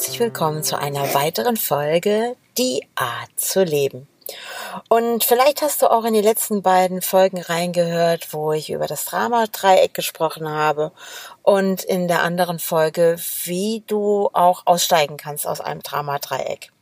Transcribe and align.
Herzlich 0.00 0.20
willkommen 0.20 0.62
zu 0.62 0.78
einer 0.78 1.12
weiteren 1.12 1.58
Folge 1.58 2.34
Die 2.56 2.88
Art 2.94 3.28
zu 3.36 3.62
leben. 3.62 4.08
Und 4.88 5.24
vielleicht 5.24 5.60
hast 5.60 5.82
du 5.82 5.90
auch 5.90 6.06
in 6.06 6.14
die 6.14 6.22
letzten 6.22 6.62
beiden 6.62 7.02
Folgen 7.02 7.38
reingehört, 7.38 8.32
wo 8.32 8.52
ich 8.52 8.70
über 8.70 8.86
das 8.86 9.04
Drama-Dreieck 9.04 9.92
gesprochen 9.92 10.48
habe 10.48 10.92
und 11.42 11.84
in 11.84 12.08
der 12.08 12.22
anderen 12.22 12.58
Folge, 12.58 13.16
wie 13.44 13.84
du 13.86 14.30
auch 14.32 14.62
aussteigen 14.64 15.18
kannst 15.18 15.46
aus 15.46 15.60
einem 15.60 15.82
Drama-Dreieck. 15.82 16.72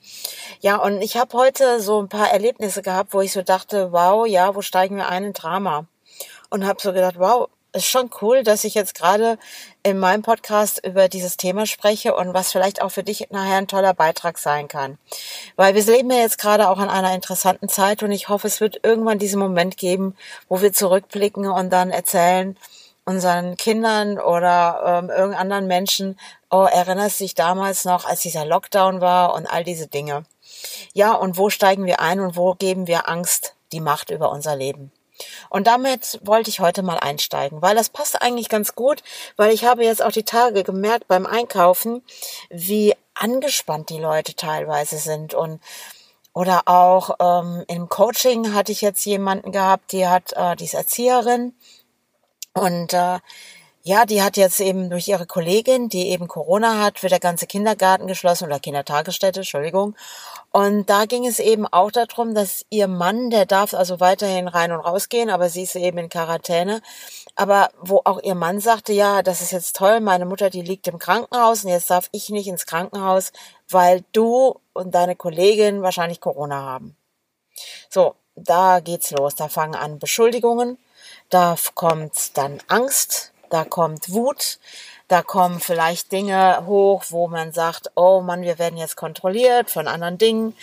Ja, 0.60 0.76
und 0.76 1.02
ich 1.02 1.16
habe 1.16 1.36
heute 1.36 1.80
so 1.80 2.00
ein 2.00 2.08
paar 2.08 2.30
Erlebnisse 2.30 2.82
gehabt, 2.82 3.14
wo 3.14 3.20
ich 3.20 3.32
so 3.32 3.42
dachte, 3.42 3.90
wow, 3.90 4.28
ja, 4.28 4.54
wo 4.54 4.62
steigen 4.62 4.94
wir 4.94 5.08
ein 5.08 5.24
in 5.24 5.32
Drama? 5.32 5.86
Und 6.50 6.64
habe 6.64 6.80
so 6.80 6.92
gedacht, 6.92 7.18
wow, 7.18 7.48
ist 7.72 7.86
schon 7.86 8.10
cool, 8.22 8.42
dass 8.42 8.64
ich 8.64 8.74
jetzt 8.74 8.94
gerade 8.94 9.38
in 9.82 9.98
meinem 9.98 10.22
Podcast 10.22 10.84
über 10.84 11.08
dieses 11.08 11.36
Thema 11.36 11.66
spreche 11.66 12.14
und 12.14 12.34
was 12.34 12.50
vielleicht 12.52 12.82
auch 12.82 12.90
für 12.90 13.02
dich 13.02 13.28
nachher 13.30 13.56
ein 13.56 13.68
toller 13.68 13.94
Beitrag 13.94 14.38
sein 14.38 14.68
kann. 14.68 14.98
Weil 15.56 15.74
wir 15.74 15.84
leben 15.84 16.10
ja 16.10 16.18
jetzt 16.18 16.38
gerade 16.38 16.68
auch 16.68 16.78
an 16.78 16.90
einer 16.90 17.14
interessanten 17.14 17.68
Zeit 17.68 18.02
und 18.02 18.10
ich 18.10 18.28
hoffe, 18.28 18.46
es 18.46 18.60
wird 18.60 18.80
irgendwann 18.82 19.18
diesen 19.18 19.38
Moment 19.38 19.76
geben, 19.76 20.16
wo 20.48 20.60
wir 20.62 20.72
zurückblicken 20.72 21.46
und 21.46 21.70
dann 21.70 21.90
erzählen 21.90 22.56
unseren 23.04 23.56
Kindern 23.56 24.18
oder 24.18 24.82
ähm, 24.84 25.08
irgendeinen 25.08 25.40
anderen 25.40 25.66
Menschen, 25.66 26.20
oh, 26.50 26.66
erinnerst 26.70 27.20
dich 27.20 27.34
damals 27.34 27.86
noch, 27.86 28.04
als 28.04 28.20
dieser 28.20 28.44
Lockdown 28.44 29.00
war 29.00 29.34
und 29.34 29.46
all 29.46 29.64
diese 29.64 29.86
Dinge. 29.86 30.26
Ja, 30.92 31.14
und 31.14 31.38
wo 31.38 31.48
steigen 31.48 31.86
wir 31.86 32.00
ein 32.00 32.20
und 32.20 32.36
wo 32.36 32.54
geben 32.54 32.86
wir 32.86 33.08
Angst 33.08 33.54
die 33.72 33.80
Macht 33.80 34.10
über 34.10 34.30
unser 34.30 34.56
Leben? 34.56 34.92
Und 35.50 35.66
damit 35.66 36.20
wollte 36.22 36.50
ich 36.50 36.60
heute 36.60 36.82
mal 36.82 36.98
einsteigen, 36.98 37.62
weil 37.62 37.76
das 37.76 37.88
passt 37.88 38.20
eigentlich 38.20 38.48
ganz 38.48 38.74
gut, 38.74 39.02
weil 39.36 39.52
ich 39.52 39.64
habe 39.64 39.84
jetzt 39.84 40.02
auch 40.02 40.12
die 40.12 40.24
Tage 40.24 40.64
gemerkt 40.64 41.08
beim 41.08 41.26
Einkaufen, 41.26 42.02
wie 42.50 42.94
angespannt 43.14 43.90
die 43.90 43.98
Leute 43.98 44.34
teilweise 44.34 44.98
sind 44.98 45.34
und 45.34 45.60
oder 46.34 46.62
auch 46.66 47.16
ähm, 47.20 47.64
im 47.66 47.88
Coaching 47.88 48.54
hatte 48.54 48.70
ich 48.70 48.80
jetzt 48.80 49.04
jemanden 49.04 49.50
gehabt, 49.50 49.90
die 49.90 50.06
hat, 50.06 50.34
äh, 50.34 50.54
die 50.54 50.66
ist 50.66 50.74
Erzieherin 50.74 51.54
und 52.52 52.92
äh, 52.92 53.18
ja, 53.82 54.04
die 54.04 54.22
hat 54.22 54.36
jetzt 54.36 54.60
eben 54.60 54.90
durch 54.90 55.08
ihre 55.08 55.26
Kollegin, 55.26 55.88
die 55.88 56.10
eben 56.10 56.28
Corona 56.28 56.80
hat, 56.80 57.02
wird 57.02 57.12
der 57.12 57.20
ganze 57.20 57.46
Kindergarten 57.46 58.06
geschlossen 58.06 58.44
oder 58.44 58.60
Kindertagesstätte, 58.60 59.40
Entschuldigung. 59.40 59.96
Und 60.50 60.88
da 60.88 61.04
ging 61.04 61.26
es 61.26 61.40
eben 61.40 61.66
auch 61.66 61.90
darum, 61.90 62.34
dass 62.34 62.64
ihr 62.70 62.88
Mann, 62.88 63.30
der 63.30 63.44
darf 63.44 63.74
also 63.74 64.00
weiterhin 64.00 64.48
rein 64.48 64.72
und 64.72 64.80
rausgehen, 64.80 65.28
aber 65.28 65.50
sie 65.50 65.62
ist 65.62 65.76
eben 65.76 65.98
in 65.98 66.08
Quarantäne. 66.08 66.80
Aber 67.36 67.70
wo 67.80 68.00
auch 68.04 68.20
ihr 68.22 68.34
Mann 68.34 68.58
sagte, 68.60 68.92
ja, 68.92 69.22
das 69.22 69.42
ist 69.42 69.52
jetzt 69.52 69.76
toll, 69.76 70.00
meine 70.00 70.24
Mutter, 70.24 70.48
die 70.48 70.62
liegt 70.62 70.88
im 70.88 70.98
Krankenhaus 70.98 71.64
und 71.64 71.70
jetzt 71.70 71.90
darf 71.90 72.08
ich 72.12 72.30
nicht 72.30 72.48
ins 72.48 72.66
Krankenhaus, 72.66 73.32
weil 73.68 74.04
du 74.12 74.58
und 74.72 74.94
deine 74.94 75.16
Kollegin 75.16 75.82
wahrscheinlich 75.82 76.20
Corona 76.20 76.62
haben. 76.62 76.96
So, 77.90 78.14
da 78.34 78.80
geht's 78.80 79.10
los. 79.10 79.34
Da 79.34 79.48
fangen 79.48 79.74
an 79.74 79.98
Beschuldigungen, 79.98 80.78
da 81.28 81.56
kommt 81.74 82.36
dann 82.38 82.60
Angst, 82.68 83.32
da 83.50 83.64
kommt 83.64 84.12
Wut, 84.12 84.58
da 85.08 85.22
kommen 85.22 85.58
vielleicht 85.58 86.12
Dinge 86.12 86.66
hoch, 86.66 87.04
wo 87.08 87.28
man 87.28 87.52
sagt, 87.52 87.90
oh 87.96 88.20
Mann, 88.20 88.42
wir 88.42 88.58
werden 88.58 88.76
jetzt 88.76 88.96
kontrolliert 88.96 89.70
von 89.70 89.88
anderen 89.88 90.18
Dingen. 90.18 90.54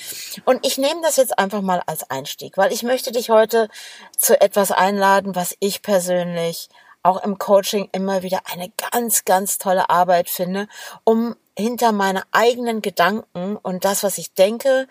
Und 0.46 0.66
ich 0.66 0.78
nehme 0.78 1.02
das 1.02 1.18
jetzt 1.18 1.38
einfach 1.38 1.62
mal 1.62 1.82
als 1.88 2.10
Einstieg, 2.10 2.58
weil 2.58 2.72
ich 2.72 2.84
möchte 2.84 3.12
dich 3.12 3.30
heute 3.30 3.70
zu 4.18 4.40
etwas 4.40 4.72
einladen, 4.72 5.36
was 5.36 5.56
ich 5.60 5.82
persönlich 5.82 6.70
auch 7.02 7.24
im 7.24 7.38
Coaching 7.38 7.90
immer 7.92 8.24
wieder 8.24 8.42
eine 8.52 8.72
ganz, 8.92 9.26
ganz 9.26 9.58
tolle 9.58 9.90
Arbeit 9.90 10.30
finde, 10.30 10.68
um 11.04 11.36
hinter 11.58 11.92
meine 11.92 12.24
eigenen 12.32 12.82
Gedanken 12.82 13.58
und 13.58 13.86
das, 13.86 14.04
was 14.04 14.18
ich 14.18 14.34
denke, 14.34 14.88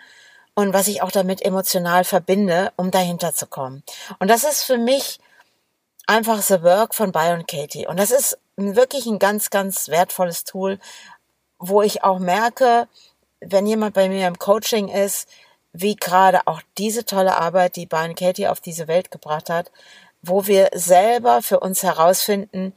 und 0.55 0.73
was 0.73 0.87
ich 0.87 1.01
auch 1.01 1.11
damit 1.11 1.41
emotional 1.41 2.03
verbinde, 2.03 2.71
um 2.77 2.89
dahinter 2.89 3.33
zu 3.33 3.45
kommen. 3.45 3.83
Und 4.19 4.29
das 4.29 4.43
ist 4.43 4.63
für 4.63 4.77
mich 4.77 5.19
einfach 6.07 6.41
The 6.41 6.63
Work 6.63 6.95
von 6.95 7.11
Byron 7.11 7.45
Katie. 7.45 7.87
Und 7.87 7.99
das 7.99 8.11
ist 8.11 8.37
wirklich 8.57 9.05
ein 9.05 9.19
ganz, 9.19 9.49
ganz 9.49 9.89
wertvolles 9.89 10.43
Tool, 10.43 10.79
wo 11.59 11.81
ich 11.81 12.03
auch 12.03 12.19
merke, 12.19 12.87
wenn 13.39 13.67
jemand 13.67 13.93
bei 13.93 14.09
mir 14.09 14.27
im 14.27 14.39
Coaching 14.39 14.87
ist, 14.87 15.29
wie 15.73 15.95
gerade 15.95 16.47
auch 16.47 16.61
diese 16.77 17.05
tolle 17.05 17.35
Arbeit, 17.35 17.75
die 17.75 17.85
Byron 17.85 18.15
Katie 18.15 18.47
auf 18.47 18.61
diese 18.61 18.87
Welt 18.87 19.11
gebracht 19.11 19.49
hat, 19.49 19.71
wo 20.21 20.47
wir 20.47 20.69
selber 20.73 21.41
für 21.41 21.59
uns 21.59 21.83
herausfinden, 21.83 22.73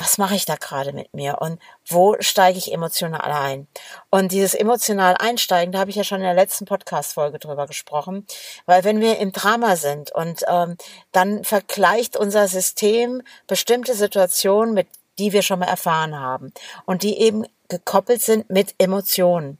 was 0.00 0.18
mache 0.18 0.34
ich 0.34 0.46
da 0.46 0.56
gerade 0.56 0.92
mit 0.92 1.12
mir 1.14 1.38
und 1.40 1.60
wo 1.86 2.16
steige 2.20 2.58
ich 2.58 2.72
emotional 2.72 3.20
ein? 3.20 3.68
Und 4.08 4.32
dieses 4.32 4.54
emotional 4.54 5.16
Einsteigen, 5.18 5.72
da 5.72 5.78
habe 5.78 5.90
ich 5.90 5.96
ja 5.96 6.04
schon 6.04 6.18
in 6.18 6.24
der 6.24 6.34
letzten 6.34 6.64
Podcast-Folge 6.64 7.38
drüber 7.38 7.66
gesprochen, 7.66 8.26
weil 8.66 8.84
wenn 8.84 9.00
wir 9.00 9.18
im 9.18 9.32
Drama 9.32 9.76
sind 9.76 10.10
und 10.12 10.44
ähm, 10.48 10.76
dann 11.12 11.44
vergleicht 11.44 12.16
unser 12.16 12.48
System 12.48 13.22
bestimmte 13.46 13.94
Situationen 13.94 14.74
mit 14.74 14.88
die 15.18 15.32
wir 15.32 15.42
schon 15.42 15.58
mal 15.58 15.66
erfahren 15.66 16.18
haben 16.18 16.52
und 16.86 17.02
die 17.02 17.20
eben 17.20 17.44
gekoppelt 17.68 18.22
sind 18.22 18.48
mit 18.48 18.74
Emotionen. 18.78 19.58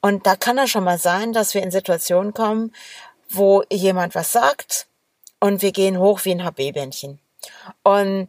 Und 0.00 0.26
da 0.26 0.36
kann 0.36 0.58
es 0.58 0.70
schon 0.70 0.84
mal 0.84 0.98
sein, 0.98 1.32
dass 1.32 1.54
wir 1.54 1.62
in 1.62 1.70
Situationen 1.70 2.34
kommen, 2.34 2.74
wo 3.30 3.62
jemand 3.70 4.14
was 4.14 4.32
sagt 4.32 4.88
und 5.40 5.62
wir 5.62 5.72
gehen 5.72 5.98
hoch 5.98 6.24
wie 6.24 6.32
ein 6.32 6.44
HB-Bändchen. 6.44 7.20
Und 7.84 8.28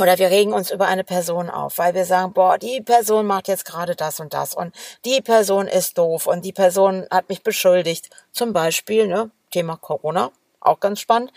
oder 0.00 0.16
wir 0.18 0.30
regen 0.30 0.52
uns 0.52 0.70
über 0.70 0.86
eine 0.86 1.04
Person 1.04 1.50
auf, 1.50 1.78
weil 1.78 1.94
wir 1.94 2.04
sagen, 2.04 2.32
boah, 2.32 2.56
die 2.56 2.80
Person 2.80 3.26
macht 3.26 3.48
jetzt 3.48 3.64
gerade 3.64 3.96
das 3.96 4.20
und 4.20 4.32
das 4.32 4.54
und 4.54 4.74
die 5.04 5.20
Person 5.20 5.66
ist 5.66 5.98
doof 5.98 6.26
und 6.26 6.44
die 6.44 6.52
Person 6.52 7.06
hat 7.10 7.28
mich 7.28 7.42
beschuldigt. 7.42 8.08
Zum 8.32 8.52
Beispiel, 8.52 9.08
ne, 9.08 9.30
Thema 9.50 9.76
Corona, 9.76 10.30
auch 10.60 10.78
ganz 10.80 11.00
spannend. 11.00 11.32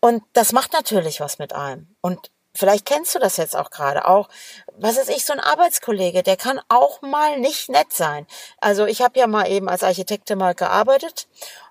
Und 0.00 0.22
das 0.34 0.52
macht 0.52 0.72
natürlich 0.72 1.20
was 1.20 1.38
mit 1.38 1.54
einem. 1.54 1.94
Und 2.00 2.30
vielleicht 2.54 2.84
kennst 2.86 3.14
du 3.14 3.18
das 3.18 3.36
jetzt 3.36 3.56
auch 3.56 3.70
gerade. 3.70 4.06
Auch, 4.06 4.28
was 4.76 4.98
ist 4.98 5.10
ich, 5.10 5.24
so 5.24 5.32
ein 5.32 5.40
Arbeitskollege, 5.40 6.22
der 6.22 6.36
kann 6.36 6.60
auch 6.68 7.00
mal 7.02 7.38
nicht 7.38 7.68
nett 7.68 7.92
sein. 7.92 8.26
Also 8.60 8.86
ich 8.86 9.02
habe 9.02 9.18
ja 9.18 9.26
mal 9.26 9.48
eben 9.48 9.68
als 9.68 9.82
Architektin 9.82 10.38
mal 10.38 10.54
gearbeitet 10.54 11.28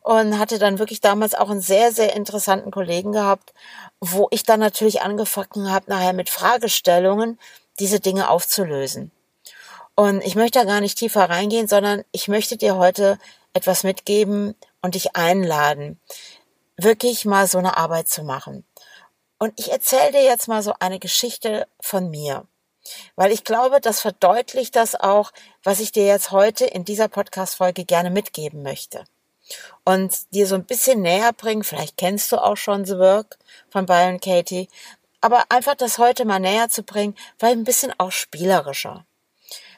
und 0.09 0.39
hatte 0.39 0.57
dann 0.57 0.79
wirklich 0.79 1.01
damals 1.01 1.35
auch 1.35 1.49
einen 1.49 1.61
sehr, 1.61 1.91
sehr 1.91 2.15
interessanten 2.15 2.71
Kollegen 2.71 3.11
gehabt 3.11 3.53
wo 4.01 4.27
ich 4.31 4.43
dann 4.43 4.59
natürlich 4.59 5.01
angefangen 5.01 5.71
habe, 5.71 5.89
nachher 5.89 6.13
mit 6.13 6.29
Fragestellungen 6.29 7.39
diese 7.79 7.99
Dinge 7.99 8.29
aufzulösen. 8.29 9.11
Und 9.95 10.23
ich 10.23 10.35
möchte 10.35 10.59
da 10.59 10.65
gar 10.65 10.81
nicht 10.81 10.97
tiefer 10.97 11.29
reingehen, 11.29 11.67
sondern 11.67 12.03
ich 12.11 12.27
möchte 12.27 12.55
dir 12.55 12.77
heute 12.77 13.19
etwas 13.53 13.83
mitgeben 13.83 14.55
und 14.81 14.95
dich 14.95 15.15
einladen, 15.15 15.99
wirklich 16.77 17.25
mal 17.25 17.47
so 17.47 17.57
eine 17.57 17.77
Arbeit 17.77 18.07
zu 18.07 18.23
machen. 18.23 18.65
Und 19.37 19.53
ich 19.57 19.71
erzähle 19.71 20.13
dir 20.13 20.23
jetzt 20.23 20.47
mal 20.47 20.63
so 20.63 20.73
eine 20.79 20.99
Geschichte 20.99 21.67
von 21.81 22.09
mir, 22.09 22.45
weil 23.15 23.31
ich 23.31 23.43
glaube, 23.43 23.81
das 23.81 23.99
verdeutlicht 23.99 24.75
das 24.77 24.95
auch, 24.95 25.31
was 25.63 25.81
ich 25.81 25.91
dir 25.91 26.05
jetzt 26.05 26.31
heute 26.31 26.65
in 26.65 26.85
dieser 26.85 27.09
Podcast-Folge 27.09 27.83
gerne 27.83 28.11
mitgeben 28.11 28.61
möchte 28.61 29.03
und 29.83 30.33
dir 30.33 30.47
so 30.47 30.55
ein 30.55 30.65
bisschen 30.65 31.01
näher 31.01 31.33
bringen. 31.33 31.63
Vielleicht 31.63 31.97
kennst 31.97 32.31
du 32.31 32.37
auch 32.37 32.57
schon 32.57 32.85
The 32.85 32.97
Work 32.97 33.37
von 33.69 33.85
Byron 33.85 34.19
Katie. 34.19 34.69
Aber 35.21 35.45
einfach 35.49 35.75
das 35.75 35.97
heute 35.97 36.25
mal 36.25 36.39
näher 36.39 36.69
zu 36.69 36.83
bringen, 36.83 37.15
war 37.39 37.49
ein 37.49 37.63
bisschen 37.63 37.93
auch 37.97 38.11
spielerischer. 38.11 39.05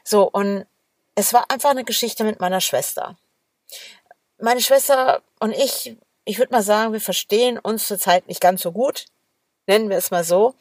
So, 0.04 0.28
und 0.30 0.66
es 1.14 1.32
war 1.32 1.50
einfach 1.50 1.70
eine 1.70 1.84
Geschichte 1.84 2.24
mit 2.24 2.40
meiner 2.40 2.60
Schwester. 2.60 3.16
Meine 4.38 4.60
Schwester 4.60 5.22
und 5.40 5.52
ich, 5.52 5.96
ich 6.24 6.38
würde 6.38 6.52
mal 6.52 6.62
sagen, 6.62 6.92
wir 6.92 7.00
verstehen 7.00 7.58
uns 7.58 7.86
zurzeit 7.86 8.28
nicht 8.28 8.40
ganz 8.40 8.62
so 8.62 8.72
gut. 8.72 9.06
Nennen 9.66 9.90
wir 9.90 9.96
es 9.96 10.10
mal 10.10 10.24
so. 10.24 10.54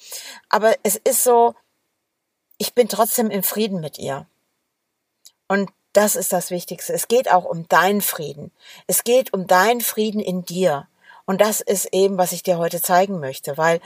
Aber 0.50 0.76
es 0.84 0.96
ist 0.96 1.24
so, 1.24 1.56
ich 2.58 2.74
bin 2.74 2.88
trotzdem 2.88 3.32
im 3.32 3.44
Frieden 3.44 3.80
mit 3.80 3.98
ihr. 3.98 4.28
Und 5.48 5.72
das 5.94 6.16
ist 6.16 6.32
das 6.34 6.52
Wichtigste. 6.52 6.94
Es 6.94 7.08
geht 7.08 7.32
auch 7.32 7.46
um 7.46 7.68
deinen 7.68 8.02
Frieden. 8.02 8.52
Es 8.88 9.04
geht 9.04 9.34
um 9.34 9.48
deinen 9.48 9.82
Frieden 9.82 10.22
in 10.22 10.46
dir. 10.46 10.88
Und 11.26 11.42
das 11.42 11.62
ist 11.62 11.90
eben, 11.92 12.18
was 12.18 12.32
ich 12.32 12.44
dir 12.44 12.58
heute 12.58 12.82
zeigen 12.82 13.20
möchte, 13.20 13.58
weil 13.58 13.80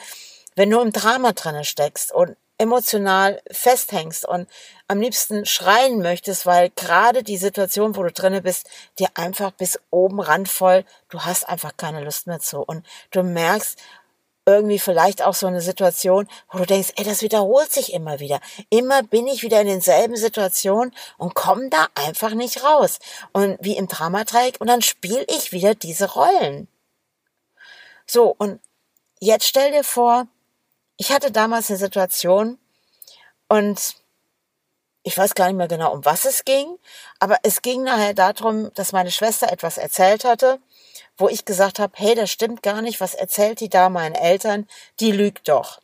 wenn 0.56 0.70
du 0.70 0.80
im 0.80 0.92
Drama 0.92 1.34
drinne 1.34 1.66
steckst 1.66 2.14
und 2.14 2.38
emotional 2.58 3.42
festhängst 3.52 4.26
und 4.26 4.48
am 4.88 5.02
liebsten 5.02 5.46
schreien 5.46 6.02
möchtest, 6.02 6.46
weil 6.46 6.70
gerade 6.70 7.24
die 7.24 7.38
Situation, 7.38 7.96
wo 7.96 8.04
du 8.04 8.12
drinne 8.12 8.42
bist, 8.42 8.70
dir 8.98 9.10
einfach 9.16 9.52
bis 9.52 9.80
oben 9.90 10.22
randvoll, 10.22 10.86
du 11.10 11.22
hast 11.22 11.50
einfach 11.50 11.76
keine 11.76 12.02
Lust 12.02 12.28
mehr 12.28 12.40
zu 12.40 12.60
und 12.60 12.86
du 13.12 13.24
merkst, 13.24 13.78
irgendwie 14.46 14.80
vielleicht 14.80 15.24
auch 15.24 15.34
so 15.34 15.48
eine 15.48 15.62
Situation, 15.62 16.28
wo 16.52 16.60
du 16.60 16.66
denkst, 16.66 16.94
ey, 16.96 17.04
das 17.04 17.22
wiederholt 17.22 17.72
sich 17.72 17.94
immer 17.94 18.20
wieder. 18.20 18.40
Immer 18.70 19.04
bin 19.04 19.28
ich 19.28 19.42
wieder 19.42 19.62
in 19.62 19.68
denselben 19.68 20.16
Situationen 20.16 20.94
und 21.18 21.34
komme 21.34 21.70
da 21.70 21.88
einfach 21.96 22.34
nicht 22.34 22.64
raus. 22.64 23.00
Und 23.34 23.58
wie 23.62 23.76
im 23.78 23.88
Dramadreieck 23.88 24.58
und 24.60 24.68
dann 24.68 24.82
spiele 24.82 25.26
ich 25.28 25.52
wieder 25.52 25.74
diese 25.74 26.12
Rollen. 26.14 26.68
So, 28.06 28.36
und 28.38 28.60
jetzt 29.20 29.48
stell 29.48 29.72
dir 29.72 29.84
vor, 29.84 30.28
ich 30.98 31.12
hatte 31.12 31.32
damals 31.32 31.70
eine 31.70 31.80
Situation 31.80 32.60
und 33.48 33.96
ich 35.02 35.18
weiß 35.18 35.36
gar 35.36 35.48
nicht 35.48 35.58
mehr 35.58 35.68
genau, 35.68 35.94
um 35.94 36.06
was 36.06 36.26
es 36.26 36.46
ging, 36.46 36.78
aber 37.20 37.38
es 37.44 37.62
ging 37.62 37.84
nachher 37.84 38.14
darum, 38.14 38.74
dass 38.74 38.92
meine 38.92 39.12
Schwester 39.12 39.52
etwas 39.52 39.78
erzählt 39.78 40.24
hatte 40.24 40.60
wo 41.18 41.30
ich 41.30 41.46
gesagt 41.46 41.80
habe, 41.80 41.94
hey, 41.96 42.16
das 42.16 42.32
stimmt 42.32 42.64
gar 42.64 42.82
nicht, 42.82 43.02
was 43.02 43.14
erzählt 43.14 43.60
die 43.60 43.70
da 43.70 43.90
meinen 43.90 44.16
Eltern? 44.16 44.68
Die 45.00 45.12
lügt 45.12 45.48
doch. 45.48 45.80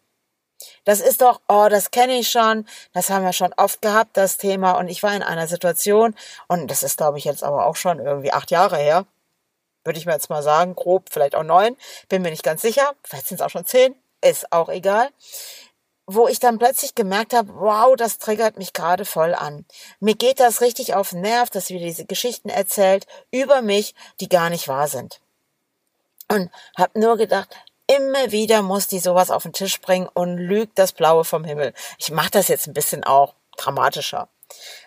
Das 0.84 1.00
ist 1.00 1.22
doch, 1.22 1.42
oh, 1.48 1.68
das 1.70 1.92
kenne 1.92 2.18
ich 2.18 2.30
schon, 2.30 2.68
das 2.94 3.10
haben 3.10 3.26
wir 3.26 3.34
schon 3.34 3.54
oft 3.58 3.82
gehabt, 3.82 4.18
das 4.18 4.38
Thema. 4.38 4.74
Und 4.74 4.90
ich 4.90 5.04
war 5.04 5.16
in 5.16 5.24
einer 5.24 5.48
Situation, 5.48 6.16
und 6.48 6.70
das 6.70 6.84
ist, 6.84 6.98
glaube 6.98 7.18
ich, 7.18 7.26
jetzt 7.26 7.44
aber 7.44 7.66
auch 7.66 7.76
schon 7.76 8.00
irgendwie 8.00 8.32
acht 8.32 8.52
Jahre 8.52 8.78
her, 8.78 9.06
würde 9.84 10.00
ich 10.00 10.06
mir 10.06 10.14
jetzt 10.14 10.30
mal 10.30 10.44
sagen, 10.44 10.76
grob, 10.76 11.10
vielleicht 11.10 11.36
auch 11.36 11.44
neun, 11.44 11.76
bin 12.10 12.22
mir 12.22 12.32
nicht 12.32 12.44
ganz 12.44 12.62
sicher, 12.62 12.94
vielleicht 13.04 13.28
sind 13.28 13.40
es 13.40 13.46
auch 13.46 13.50
schon 13.50 13.66
zehn, 13.66 13.96
ist 14.22 14.52
auch 14.52 14.70
egal, 14.70 15.10
wo 16.14 16.28
ich 16.28 16.40
dann 16.40 16.60
plötzlich 16.60 16.96
gemerkt 16.96 17.34
habe, 17.34 17.54
wow, 17.56 17.96
das 17.96 18.18
triggert 18.18 18.58
mich 18.58 18.74
gerade 18.74 19.06
voll 19.06 19.34
an. 19.34 19.66
Mir 20.00 20.16
geht 20.16 20.40
das 20.40 20.62
richtig 20.62 20.94
auf 20.94 21.12
den 21.12 21.22
Nerv, 21.22 21.50
dass 21.50 21.68
sie 21.68 21.78
diese 21.78 22.06
Geschichten 22.06 22.50
erzählt 22.50 23.08
über 23.32 23.62
mich, 23.62 23.96
die 24.20 24.30
gar 24.30 24.50
nicht 24.50 24.68
wahr 24.68 24.88
sind. 24.88 25.22
Und 26.28 26.50
habe 26.78 27.00
nur 27.00 27.18
gedacht, 27.18 27.56
immer 27.88 28.32
wieder 28.32 28.62
muss 28.62 28.88
die 28.88 29.00
sowas 29.00 29.32
auf 29.32 29.44
den 29.44 29.54
Tisch 29.54 29.80
bringen 29.82 30.10
und 30.14 30.38
lügt 30.38 30.80
das 30.80 30.94
Blaue 30.94 31.24
vom 31.24 31.44
Himmel. 31.44 31.74
Ich 31.98 32.12
mache 32.12 32.32
das 32.32 32.48
jetzt 32.48 32.68
ein 32.68 32.74
bisschen 32.74 33.04
auch 33.04 33.36
dramatischer. 33.58 34.30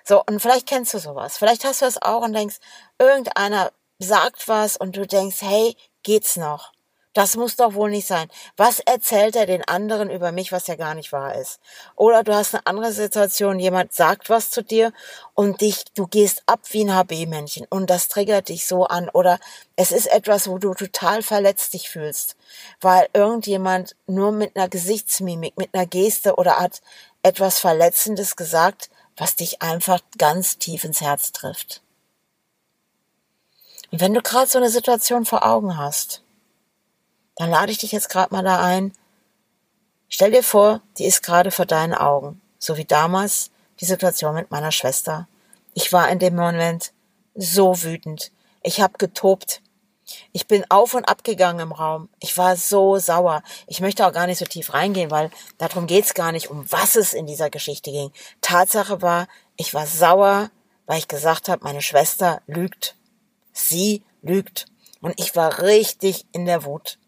So, 0.04 0.22
und 0.24 0.40
vielleicht 0.40 0.66
kennst 0.66 0.94
du 0.94 0.98
sowas. 0.98 1.38
Vielleicht 1.38 1.64
hast 1.64 1.82
du 1.82 1.86
es 1.86 2.00
auch 2.00 2.22
und 2.22 2.32
denkst, 2.32 2.56
irgendeiner 2.98 3.72
sagt 3.98 4.48
was 4.48 4.76
und 4.76 4.96
du 4.96 5.06
denkst, 5.06 5.40
hey, 5.40 5.76
geht's 6.02 6.36
noch? 6.36 6.73
Das 7.14 7.36
muss 7.36 7.54
doch 7.54 7.74
wohl 7.74 7.90
nicht 7.90 8.08
sein. 8.08 8.28
Was 8.56 8.80
erzählt 8.80 9.36
er 9.36 9.46
den 9.46 9.62
anderen 9.66 10.10
über 10.10 10.32
mich, 10.32 10.50
was 10.50 10.66
ja 10.66 10.74
gar 10.74 10.96
nicht 10.96 11.12
wahr 11.12 11.36
ist? 11.36 11.60
Oder 11.94 12.24
du 12.24 12.34
hast 12.34 12.54
eine 12.54 12.66
andere 12.66 12.92
Situation, 12.92 13.60
jemand 13.60 13.92
sagt 13.92 14.30
was 14.30 14.50
zu 14.50 14.64
dir 14.64 14.92
und 15.32 15.60
dich, 15.60 15.84
du 15.94 16.08
gehst 16.08 16.42
ab 16.46 16.60
wie 16.70 16.84
ein 16.84 16.92
HB-Männchen 16.92 17.68
und 17.70 17.88
das 17.88 18.08
triggert 18.08 18.48
dich 18.48 18.66
so 18.66 18.86
an. 18.86 19.08
Oder 19.10 19.38
es 19.76 19.92
ist 19.92 20.06
etwas, 20.06 20.48
wo 20.48 20.58
du 20.58 20.74
total 20.74 21.22
verletzt 21.22 21.72
dich 21.74 21.88
fühlst, 21.88 22.36
weil 22.80 23.08
irgendjemand 23.12 23.94
nur 24.08 24.32
mit 24.32 24.56
einer 24.56 24.68
Gesichtsmimik, 24.68 25.56
mit 25.56 25.72
einer 25.72 25.86
Geste 25.86 26.34
oder 26.34 26.58
hat 26.58 26.82
etwas 27.22 27.60
Verletzendes 27.60 28.34
gesagt, 28.34 28.90
was 29.16 29.36
dich 29.36 29.62
einfach 29.62 30.00
ganz 30.18 30.58
tief 30.58 30.82
ins 30.82 31.00
Herz 31.00 31.30
trifft. 31.30 31.80
Und 33.92 34.00
wenn 34.00 34.14
du 34.14 34.20
gerade 34.20 34.48
so 34.48 34.58
eine 34.58 34.70
Situation 34.70 35.24
vor 35.24 35.46
Augen 35.46 35.78
hast, 35.78 36.23
dann 37.36 37.50
lade 37.50 37.72
ich 37.72 37.78
dich 37.78 37.92
jetzt 37.92 38.08
gerade 38.08 38.32
mal 38.32 38.42
da 38.42 38.62
ein. 38.62 38.92
Stell 40.08 40.30
dir 40.30 40.42
vor, 40.42 40.80
die 40.98 41.06
ist 41.06 41.22
gerade 41.22 41.50
vor 41.50 41.66
deinen 41.66 41.94
Augen, 41.94 42.40
so 42.58 42.76
wie 42.76 42.84
damals 42.84 43.50
die 43.80 43.84
Situation 43.84 44.34
mit 44.34 44.50
meiner 44.50 44.72
Schwester. 44.72 45.28
Ich 45.74 45.92
war 45.92 46.08
in 46.08 46.18
dem 46.18 46.36
Moment 46.36 46.92
so 47.34 47.82
wütend. 47.82 48.30
Ich 48.62 48.80
habe 48.80 48.98
getobt. 48.98 49.60
Ich 50.32 50.46
bin 50.46 50.64
auf 50.68 50.94
und 50.94 51.08
ab 51.08 51.24
gegangen 51.24 51.60
im 51.60 51.72
Raum. 51.72 52.08
Ich 52.20 52.36
war 52.38 52.56
so 52.56 52.98
sauer. 52.98 53.42
Ich 53.66 53.80
möchte 53.80 54.06
auch 54.06 54.12
gar 54.12 54.26
nicht 54.26 54.38
so 54.38 54.44
tief 54.44 54.72
reingehen, 54.72 55.10
weil 55.10 55.30
darum 55.58 55.86
geht's 55.86 56.14
gar 56.14 56.30
nicht, 56.30 56.50
um 56.50 56.70
was 56.70 56.94
es 56.94 57.12
in 57.12 57.26
dieser 57.26 57.50
Geschichte 57.50 57.90
ging. 57.90 58.12
Tatsache 58.40 59.02
war, 59.02 59.26
ich 59.56 59.74
war 59.74 59.86
sauer, 59.86 60.50
weil 60.86 60.98
ich 60.98 61.08
gesagt 61.08 61.48
habe, 61.48 61.64
meine 61.64 61.82
Schwester 61.82 62.42
lügt. 62.46 62.96
Sie 63.52 64.02
lügt. 64.22 64.66
Und 65.00 65.18
ich 65.18 65.34
war 65.34 65.62
richtig 65.62 66.26
in 66.32 66.44
der 66.44 66.64
Wut. 66.64 66.98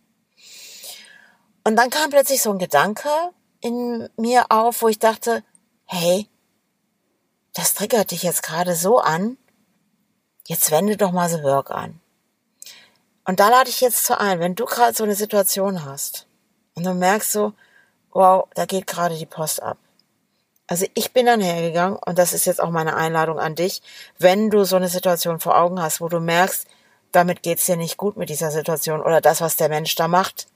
Und 1.67 1.75
dann 1.75 1.91
kam 1.91 2.11
plötzlich 2.11 2.43
so 2.43 2.53
ein 2.53 2.61
Gedanke 2.61 3.09
in 3.61 4.09
mir 4.17 4.47
auf, 4.51 4.83
wo 4.83 4.89
ich 4.89 5.01
dachte, 5.01 5.43
hey, 5.85 6.29
das 7.55 7.75
triggert 7.75 8.13
dich 8.13 8.23
jetzt 8.23 8.45
gerade 8.45 8.77
so 8.77 9.01
an, 9.01 9.37
jetzt 10.47 10.71
wende 10.71 10.97
doch 10.97 11.11
mal 11.11 11.29
The 11.29 11.43
Work 11.43 11.73
an. 11.73 11.99
Und 13.25 13.41
da 13.41 13.49
lade 13.49 13.69
ich 13.69 13.81
jetzt 13.81 14.07
zu 14.07 14.17
ein, 14.21 14.39
wenn 14.39 14.55
du 14.55 14.65
gerade 14.65 14.95
so 14.95 15.03
eine 15.03 15.17
Situation 15.17 15.85
hast 15.85 16.29
und 16.77 16.87
du 16.87 16.95
merkst 16.95 17.33
so, 17.33 17.53
wow, 18.13 18.47
da 18.55 18.65
geht 18.65 18.87
gerade 18.87 19.17
die 19.17 19.27
Post 19.27 19.61
ab. 19.61 19.79
Also 20.69 20.87
ich 20.95 21.13
bin 21.13 21.27
dann 21.27 21.41
hergegangen 21.41 21.99
und 21.99 22.17
das 22.17 22.33
ist 22.33 22.45
jetzt 22.45 22.63
auch 22.63 22.71
meine 22.71 22.95
Einladung 22.95 23.41
an 23.41 23.57
dich, 23.57 23.83
wenn 24.21 24.51
du 24.51 24.65
so 24.65 24.77
eine 24.77 24.89
Situation 24.89 25.41
vor 25.41 25.59
Augen 25.59 25.83
hast, 25.83 26.01
wo 26.01 26.09
du 26.09 26.21
merkst, 26.21 26.69
damit 27.11 27.43
geht's 27.43 27.67
dir 27.67 27.77
nicht 27.77 27.97
gut 27.97 28.17
mit 28.17 28.29
dieser 28.29 28.53
Situation 28.53 29.01
oder 29.01 29.21
das, 29.21 29.41
was 29.41 29.57
der 29.57 29.69
Mensch 29.69 29.97
da 29.97 30.07
macht, 30.07 30.47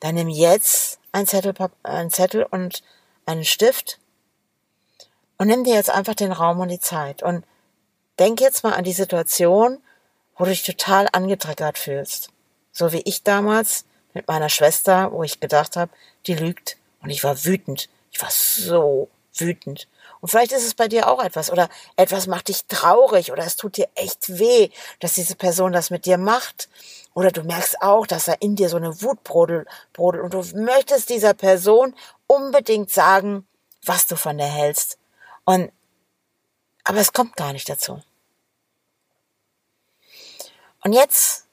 dann 0.00 0.14
nimm 0.14 0.28
jetzt 0.28 0.98
ein 1.12 1.26
Zettel, 1.26 1.54
ein 1.82 2.10
Zettel 2.10 2.44
und 2.44 2.82
einen 3.24 3.44
Stift 3.44 3.98
und 5.38 5.48
nimm 5.48 5.64
dir 5.64 5.74
jetzt 5.74 5.90
einfach 5.90 6.14
den 6.14 6.32
Raum 6.32 6.60
und 6.60 6.68
die 6.68 6.80
Zeit 6.80 7.22
und 7.22 7.44
denk 8.18 8.40
jetzt 8.40 8.64
mal 8.64 8.74
an 8.74 8.84
die 8.84 8.92
Situation, 8.92 9.78
wo 10.36 10.44
du 10.44 10.50
dich 10.50 10.62
total 10.62 11.08
angetriggert 11.12 11.78
fühlst. 11.78 12.30
So 12.72 12.92
wie 12.92 13.02
ich 13.04 13.22
damals 13.22 13.84
mit 14.14 14.28
meiner 14.28 14.48
Schwester, 14.48 15.12
wo 15.12 15.22
ich 15.22 15.40
gedacht 15.40 15.76
habe, 15.76 15.92
die 16.26 16.34
lügt 16.34 16.76
und 17.02 17.10
ich 17.10 17.24
war 17.24 17.44
wütend. 17.44 17.88
Ich 18.12 18.20
war 18.20 18.30
so 18.30 19.08
wütend. 19.34 19.88
Und 20.20 20.28
vielleicht 20.28 20.52
ist 20.52 20.64
es 20.64 20.74
bei 20.74 20.88
dir 20.88 21.08
auch 21.08 21.22
etwas 21.22 21.50
oder 21.50 21.68
etwas 21.96 22.26
macht 22.26 22.48
dich 22.48 22.64
traurig 22.66 23.32
oder 23.32 23.44
es 23.44 23.56
tut 23.56 23.76
dir 23.76 23.88
echt 23.94 24.38
weh, 24.38 24.70
dass 25.00 25.14
diese 25.14 25.36
Person 25.36 25.72
das 25.72 25.90
mit 25.90 26.06
dir 26.06 26.18
macht. 26.18 26.68
Oder 27.14 27.30
du 27.30 27.42
merkst 27.42 27.80
auch, 27.82 28.06
dass 28.06 28.24
da 28.24 28.34
in 28.34 28.56
dir 28.56 28.68
so 28.68 28.76
eine 28.76 29.00
Wut 29.02 29.22
brodelt, 29.24 29.68
brodelt 29.92 30.24
und 30.24 30.34
du 30.34 30.58
möchtest 30.60 31.08
dieser 31.08 31.34
Person 31.34 31.94
unbedingt 32.26 32.90
sagen, 32.90 33.46
was 33.84 34.06
du 34.06 34.16
von 34.16 34.36
der 34.36 34.48
hältst. 34.48 34.98
Und, 35.44 35.70
aber 36.84 36.98
es 36.98 37.12
kommt 37.12 37.36
gar 37.36 37.52
nicht 37.52 37.68
dazu. 37.68 38.02
Und 40.82 40.92
jetzt, 40.92 41.46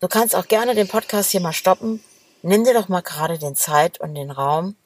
du 0.00 0.08
kannst 0.08 0.36
auch 0.36 0.46
gerne 0.46 0.74
den 0.74 0.88
Podcast 0.88 1.30
hier 1.30 1.40
mal 1.40 1.52
stoppen. 1.52 2.02
Nimm 2.42 2.64
dir 2.64 2.74
doch 2.74 2.88
mal 2.88 3.00
gerade 3.00 3.38
den 3.38 3.56
Zeit 3.56 3.98
und 4.00 4.14
den 4.14 4.30
Raum 4.30 4.76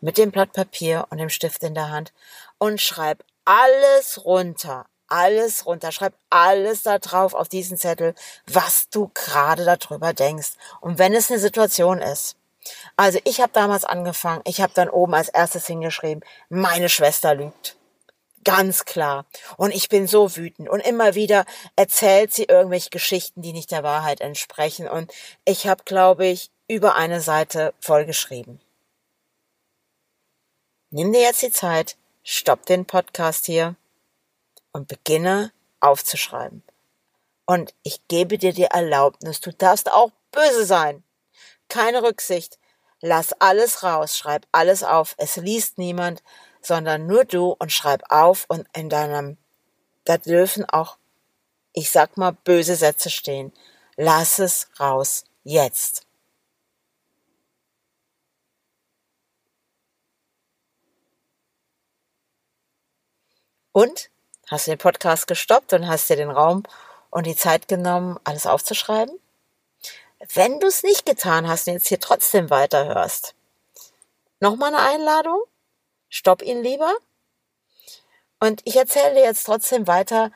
mit 0.00 0.18
dem 0.18 0.30
Blatt 0.30 0.52
Papier 0.52 1.06
und 1.10 1.18
dem 1.18 1.30
Stift 1.30 1.62
in 1.62 1.74
der 1.74 1.90
Hand 1.90 2.12
und 2.58 2.80
schreib 2.80 3.24
alles 3.44 4.24
runter, 4.24 4.86
alles 5.08 5.66
runter, 5.66 5.92
schreib 5.92 6.14
alles 6.30 6.82
da 6.82 6.98
drauf 6.98 7.34
auf 7.34 7.48
diesen 7.48 7.78
Zettel, 7.78 8.14
was 8.46 8.88
du 8.90 9.10
gerade 9.14 9.64
darüber 9.64 10.12
denkst. 10.12 10.52
Und 10.80 10.98
wenn 10.98 11.14
es 11.14 11.30
eine 11.30 11.40
Situation 11.40 12.00
ist. 12.00 12.36
Also 12.96 13.18
ich 13.24 13.40
habe 13.40 13.52
damals 13.52 13.84
angefangen, 13.84 14.42
ich 14.44 14.60
habe 14.60 14.72
dann 14.74 14.90
oben 14.90 15.14
als 15.14 15.28
erstes 15.28 15.66
hingeschrieben, 15.66 16.22
meine 16.50 16.90
Schwester 16.90 17.34
lügt. 17.34 17.76
Ganz 18.44 18.84
klar. 18.84 19.26
Und 19.56 19.74
ich 19.74 19.88
bin 19.88 20.06
so 20.06 20.36
wütend. 20.36 20.68
Und 20.68 20.80
immer 20.80 21.14
wieder 21.14 21.44
erzählt 21.76 22.32
sie 22.32 22.44
irgendwelche 22.44 22.90
Geschichten, 22.90 23.42
die 23.42 23.52
nicht 23.52 23.70
der 23.70 23.82
Wahrheit 23.82 24.20
entsprechen. 24.20 24.88
Und 24.88 25.12
ich 25.44 25.66
habe, 25.66 25.84
glaube 25.84 26.26
ich, 26.26 26.50
über 26.68 26.94
eine 26.94 27.20
Seite 27.20 27.74
vollgeschrieben. 27.80 28.60
Nimm 30.90 31.12
dir 31.12 31.20
jetzt 31.20 31.42
die 31.42 31.50
Zeit, 31.50 31.98
stopp 32.22 32.64
den 32.64 32.86
Podcast 32.86 33.44
hier 33.44 33.76
und 34.72 34.88
beginne 34.88 35.52
aufzuschreiben. 35.80 36.62
Und 37.44 37.74
ich 37.82 38.08
gebe 38.08 38.38
dir 38.38 38.54
die 38.54 38.64
Erlaubnis, 38.64 39.42
du 39.42 39.52
darfst 39.52 39.92
auch 39.92 40.12
böse 40.30 40.64
sein. 40.64 41.02
Keine 41.68 42.02
Rücksicht. 42.02 42.58
Lass 43.02 43.34
alles 43.34 43.82
raus, 43.82 44.16
schreib 44.16 44.46
alles 44.50 44.82
auf. 44.82 45.14
Es 45.18 45.36
liest 45.36 45.76
niemand, 45.76 46.22
sondern 46.62 47.06
nur 47.06 47.26
du 47.26 47.54
und 47.58 47.70
schreib 47.70 48.02
auf 48.08 48.46
und 48.48 48.66
in 48.74 48.88
deinem, 48.88 49.36
da 50.04 50.16
dürfen 50.16 50.64
auch, 50.64 50.96
ich 51.74 51.90
sag 51.90 52.16
mal, 52.16 52.32
böse 52.32 52.76
Sätze 52.76 53.10
stehen. 53.10 53.52
Lass 53.96 54.38
es 54.38 54.68
raus. 54.80 55.24
Jetzt. 55.44 56.07
Und? 63.78 64.10
Hast 64.48 64.66
du 64.66 64.72
den 64.72 64.78
Podcast 64.78 65.28
gestoppt 65.28 65.72
und 65.72 65.86
hast 65.86 66.10
dir 66.10 66.16
den 66.16 66.32
Raum 66.32 66.64
und 67.10 67.26
die 67.28 67.36
Zeit 67.36 67.68
genommen, 67.68 68.18
alles 68.24 68.44
aufzuschreiben? 68.44 69.16
Wenn 70.34 70.58
du 70.58 70.66
es 70.66 70.82
nicht 70.82 71.06
getan 71.06 71.46
hast 71.46 71.68
und 71.68 71.74
jetzt 71.74 71.86
hier 71.86 72.00
trotzdem 72.00 72.50
weiterhörst, 72.50 73.36
Nochmal 74.40 74.74
eine 74.74 74.82
Einladung? 74.82 75.40
Stopp 76.08 76.42
ihn 76.42 76.60
lieber. 76.60 76.92
Und 78.40 78.62
ich 78.64 78.74
erzähle 78.74 79.14
dir 79.14 79.22
jetzt 79.22 79.44
trotzdem 79.44 79.86
weiter, 79.86 80.32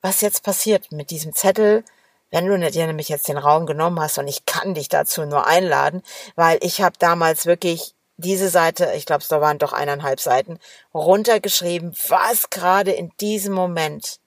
was 0.00 0.20
jetzt 0.20 0.44
passiert 0.44 0.92
mit 0.92 1.10
diesem 1.10 1.34
Zettel, 1.34 1.82
wenn 2.30 2.46
du 2.46 2.56
dir 2.70 2.86
nämlich 2.86 3.08
jetzt 3.08 3.26
den 3.26 3.38
Raum 3.38 3.66
genommen 3.66 3.98
hast 3.98 4.18
und 4.18 4.28
ich 4.28 4.46
kann 4.46 4.74
dich 4.74 4.88
dazu 4.88 5.24
nur 5.24 5.48
einladen, 5.48 6.04
weil 6.36 6.58
ich 6.62 6.80
habe 6.80 6.96
damals 7.00 7.44
wirklich 7.44 7.96
diese 8.16 8.48
Seite, 8.48 8.92
ich 8.94 9.06
glaube, 9.06 9.22
es 9.22 9.30
waren 9.30 9.58
doch 9.58 9.72
eineinhalb 9.72 10.20
Seiten, 10.20 10.58
runtergeschrieben, 10.92 11.94
was 12.08 12.50
gerade 12.50 12.92
in 12.92 13.12
diesem 13.20 13.52
Moment, 13.52 14.20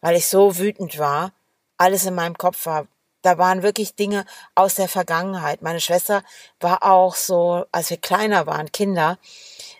weil 0.00 0.16
ich 0.16 0.26
so 0.26 0.58
wütend 0.58 0.98
war, 0.98 1.32
alles 1.76 2.06
in 2.06 2.14
meinem 2.14 2.38
Kopf 2.38 2.66
war. 2.66 2.86
Da 3.22 3.38
waren 3.38 3.62
wirklich 3.62 3.94
Dinge 3.94 4.24
aus 4.54 4.74
der 4.74 4.88
Vergangenheit. 4.88 5.62
Meine 5.62 5.80
Schwester 5.80 6.24
war 6.60 6.82
auch 6.82 7.14
so, 7.14 7.66
als 7.70 7.90
wir 7.90 7.96
kleiner 7.96 8.46
waren, 8.46 8.72
Kinder, 8.72 9.18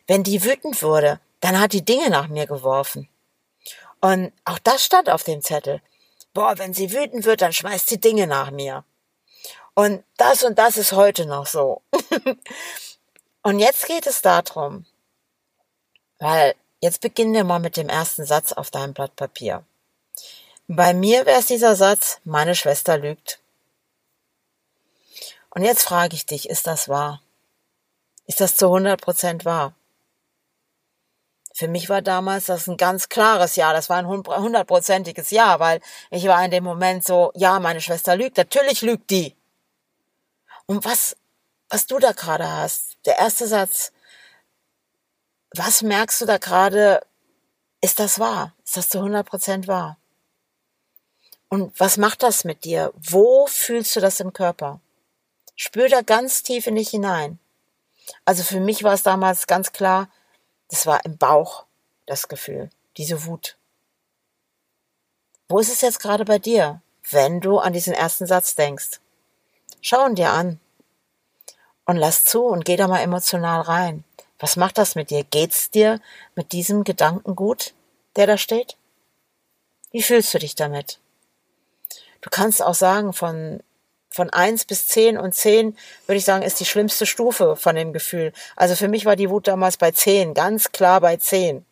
wenn 0.07 0.23
die 0.23 0.45
wütend 0.45 0.83
wurde, 0.83 1.21
dann 1.40 1.61
hat 1.61 1.73
die 1.73 1.85
Dinge 1.85 2.09
nach 2.11 2.28
mir 2.28 2.47
geworfen. 2.47 3.09
Und 4.00 4.33
auch 4.45 4.59
das 4.59 4.85
stand 4.85 5.11
auf 5.11 5.25
dem 5.25 5.42
Zettel. 5.42 5.81
Boah, 6.35 6.59
wenn 6.59 6.73
sie 6.75 6.92
wütend 6.92 7.25
wird, 7.25 7.42
dann 7.42 7.52
schmeißt 7.52 7.88
sie 7.88 8.00
Dinge 8.00 8.26
nach 8.26 8.50
mir. 8.50 8.85
Und 9.75 10.04
das 10.16 10.42
und 10.42 10.59
das 10.59 10.76
ist 10.76 10.92
heute 10.92 11.26
noch 11.26 11.47
so. 11.47 11.83
und 13.42 13.58
jetzt 13.58 13.87
geht 13.87 14.06
es 14.06 14.22
darum, 14.22 14.87
weil 16.18 16.54
jetzt 16.80 17.00
beginnen 17.00 17.34
wir 17.34 17.44
mal 17.44 17.58
mit 17.58 17.76
dem 17.76 17.88
ersten 17.88 18.25
Satz 18.25 18.52
auf 18.52 18.70
deinem 18.70 18.94
Blatt 18.94 19.16
Papier. 19.16 19.64
Bei 20.68 20.94
mir 20.94 21.26
wäre 21.26 21.40
es 21.40 21.46
dieser 21.46 21.76
Satz, 21.76 22.20
meine 22.25 22.54
Schwester 22.54 22.96
lügt. 22.96 23.40
Und 25.50 25.64
jetzt 25.64 25.82
frage 25.82 26.14
ich 26.14 26.25
dich, 26.25 26.49
ist 26.49 26.66
das 26.66 26.88
wahr? 26.88 27.20
Ist 28.26 28.40
das 28.40 28.56
zu 28.56 28.66
100 28.66 29.00
Prozent 29.00 29.44
wahr? 29.44 29.75
Für 31.54 31.68
mich 31.68 31.88
war 31.90 32.00
damals 32.00 32.46
das 32.46 32.66
ein 32.66 32.76
ganz 32.76 33.08
klares 33.08 33.56
Ja. 33.56 33.72
Das 33.72 33.90
war 33.90 33.99
ein 33.99 34.06
hundertprozentiges 34.06 35.30
Ja, 35.30 35.61
weil 35.61 35.80
ich 36.11 36.26
war 36.26 36.42
in 36.44 36.50
dem 36.50 36.64
Moment 36.64 37.04
so, 37.04 37.30
ja, 37.34 37.61
meine 37.61 37.80
Schwester 37.80 38.16
lügt. 38.16 38.38
Natürlich 38.38 38.80
lügt 38.82 39.11
die. 39.11 39.37
Und 40.66 40.84
was, 40.84 41.16
was 41.73 41.87
du 41.87 41.99
da 41.99 42.12
gerade 42.12 42.52
hast, 42.52 42.99
der 43.07 43.17
erste 43.17 43.47
Satz, 43.47 43.93
was 45.57 45.81
merkst 45.81 46.21
du 46.21 46.26
da 46.26 46.37
gerade, 46.37 47.00
ist 47.81 47.99
das 47.99 48.19
wahr? 48.19 48.55
Ist 48.62 48.76
das 48.76 48.91
zu 48.91 48.99
100 48.99 49.26
Prozent 49.26 49.69
wahr? 49.69 49.97
Und 51.49 51.79
was 51.81 51.97
macht 51.97 52.23
das 52.23 52.45
mit 52.45 52.64
dir? 52.64 52.93
Wo 52.97 53.47
fühlst 53.47 53.97
du 53.97 54.00
das 54.00 54.21
im 54.21 54.35
Körper? 54.35 54.81
Spür 55.57 55.88
da 55.88 56.02
ganz 56.02 56.43
tief 56.43 56.67
in 56.67 56.75
dich 56.75 56.91
hinein. 56.91 57.38
Also 58.26 58.43
für 58.43 58.61
mich 58.61 58.85
war 58.85 58.93
es 58.93 59.02
damals 59.02 59.47
ganz 59.47 59.73
klar, 59.73 60.11
das 60.69 60.85
war 60.85 61.02
im 61.07 61.17
Bauch 61.17 61.64
das 62.05 62.29
Gefühl, 62.29 62.69
diese 62.99 63.25
Wut. 63.25 63.57
Wo 65.49 65.59
ist 65.59 65.73
es 65.73 65.81
jetzt 65.81 66.00
gerade 66.00 66.26
bei 66.26 66.38
dir, 66.38 66.83
wenn 67.11 67.41
du 67.41 67.59
an 67.59 67.73
diesen 67.73 67.95
ersten 67.95 68.26
Satz 68.26 68.55
denkst? 68.57 69.00
Schau 69.81 70.07
ihn 70.07 70.14
dir 70.14 70.31
an 70.31 70.61
und 71.92 71.99
lass 71.99 72.25
zu 72.25 72.44
und 72.46 72.64
geh 72.64 72.76
da 72.76 72.88
mal 72.88 73.00
emotional 73.00 73.61
rein. 73.61 74.02
Was 74.38 74.56
macht 74.56 74.78
das 74.78 74.94
mit 74.94 75.11
dir? 75.11 75.25
Geht's 75.25 75.70
dir 75.70 76.00
mit 76.34 76.52
diesem 76.52 76.84
Gedanken 76.84 77.37
gut, 77.37 77.75
der 78.16 78.26
da 78.26 78.38
steht? 78.38 78.78
Wie 79.90 80.02
fühlst 80.02 80.32
du 80.32 80.38
dich 80.38 80.54
damit? 80.54 80.99
Du 82.22 82.30
kannst 82.30 82.62
auch 82.62 82.75
sagen, 82.75 83.12
von 83.12 83.62
von 84.11 84.30
eins 84.30 84.64
bis 84.64 84.87
zehn 84.87 85.18
und 85.18 85.34
zehn 85.34 85.76
würde 86.06 86.18
ich 86.18 86.25
sagen, 86.25 86.42
ist 86.42 86.61
die 86.61 86.66
schlimmste 86.66 87.06
Stufe 87.06 87.56
von 87.56 87.76
dem 87.76 87.92
Gefühl. 87.92 88.32
Also 88.56 88.75
für 88.75 88.88
mich 88.88 89.04
war 89.04 89.16
die 89.16 89.30
Wut 89.30 89.49
damals 89.49 89.76
bei 89.76 89.90
zehn, 89.90 90.34
ganz 90.34 90.72
klar 90.72 91.00
bei 91.00 91.16
zehn. 91.16 91.64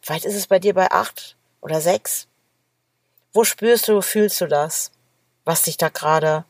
Vielleicht 0.00 0.24
ist 0.24 0.34
es 0.34 0.46
bei 0.46 0.58
dir 0.58 0.74
bei 0.74 0.90
acht 0.90 1.36
oder 1.60 1.80
sechs. 1.80 2.28
Wo 3.32 3.44
spürst 3.44 3.88
du, 3.88 4.02
fühlst 4.02 4.40
du 4.40 4.46
das, 4.46 4.90
was 5.44 5.62
dich 5.62 5.78
da 5.78 5.88
gerade 5.88 6.44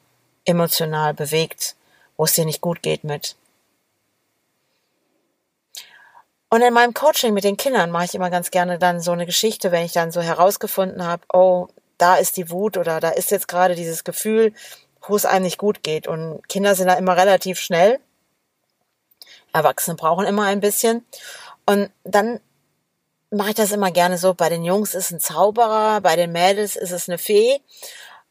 emotional 0.45 1.15
bewegt, 1.15 1.77
wo 2.17 2.25
es 2.25 2.35
dir 2.35 2.45
nicht 2.45 2.61
gut 2.61 2.83
geht 2.83 3.05
mit? 3.05 3.37
Und 6.53 6.61
in 6.61 6.75
meinem 6.75 6.93
Coaching 6.93 7.33
mit 7.33 7.45
den 7.45 7.57
Kindern 7.57 7.91
mache 7.91 8.05
ich 8.05 8.15
immer 8.15 8.29
ganz 8.29 8.51
gerne 8.51 8.79
dann 8.79 9.01
so 9.01 9.13
eine 9.13 9.25
Geschichte, 9.25 9.73
wenn 9.73 9.87
ich 9.87 9.93
dann 9.93 10.13
so 10.13 10.21
herausgefunden 10.21 11.03
habe, 11.03 11.23
oh, 11.33 11.69
da 11.97 12.17
ist 12.17 12.37
die 12.37 12.51
Wut 12.51 12.77
oder 12.77 13.01
da 13.01 13.09
ist 13.09 13.31
jetzt 13.31 13.49
gerade 13.49 13.75
dieses 13.75 14.05
Gefühl, 14.05 14.53
wo 15.07 15.17
es 15.17 15.25
einem 15.25 15.45
nicht 15.45 15.57
gut 15.57 15.83
geht. 15.83 16.07
Und 16.07 16.47
Kinder 16.49 16.75
sind 16.75 16.89
da 16.89 16.95
immer 16.95 17.17
relativ 17.17 17.59
schnell. 17.59 18.01
Erwachsene 19.55 19.97
brauchen 19.97 20.27
immer 20.27 20.45
ein 20.45 20.61
bisschen. 20.61 21.07
Und 21.65 21.91
dann 22.05 22.41
mache 23.31 23.51
ich 23.51 23.55
das 23.55 23.73
immer 23.73 23.91
gerne 23.91 24.19
so. 24.19 24.35
Bei 24.35 24.49
den 24.49 24.63
Jungs 24.63 24.95
ist 24.95 25.11
ein 25.11 25.21
Zauberer, 25.21 26.01
bei 26.01 26.17
den 26.17 26.33
Mädels 26.33 26.77
ist 26.77 26.91
es 26.91 27.09
eine 27.09 27.19
Fee. 27.19 27.61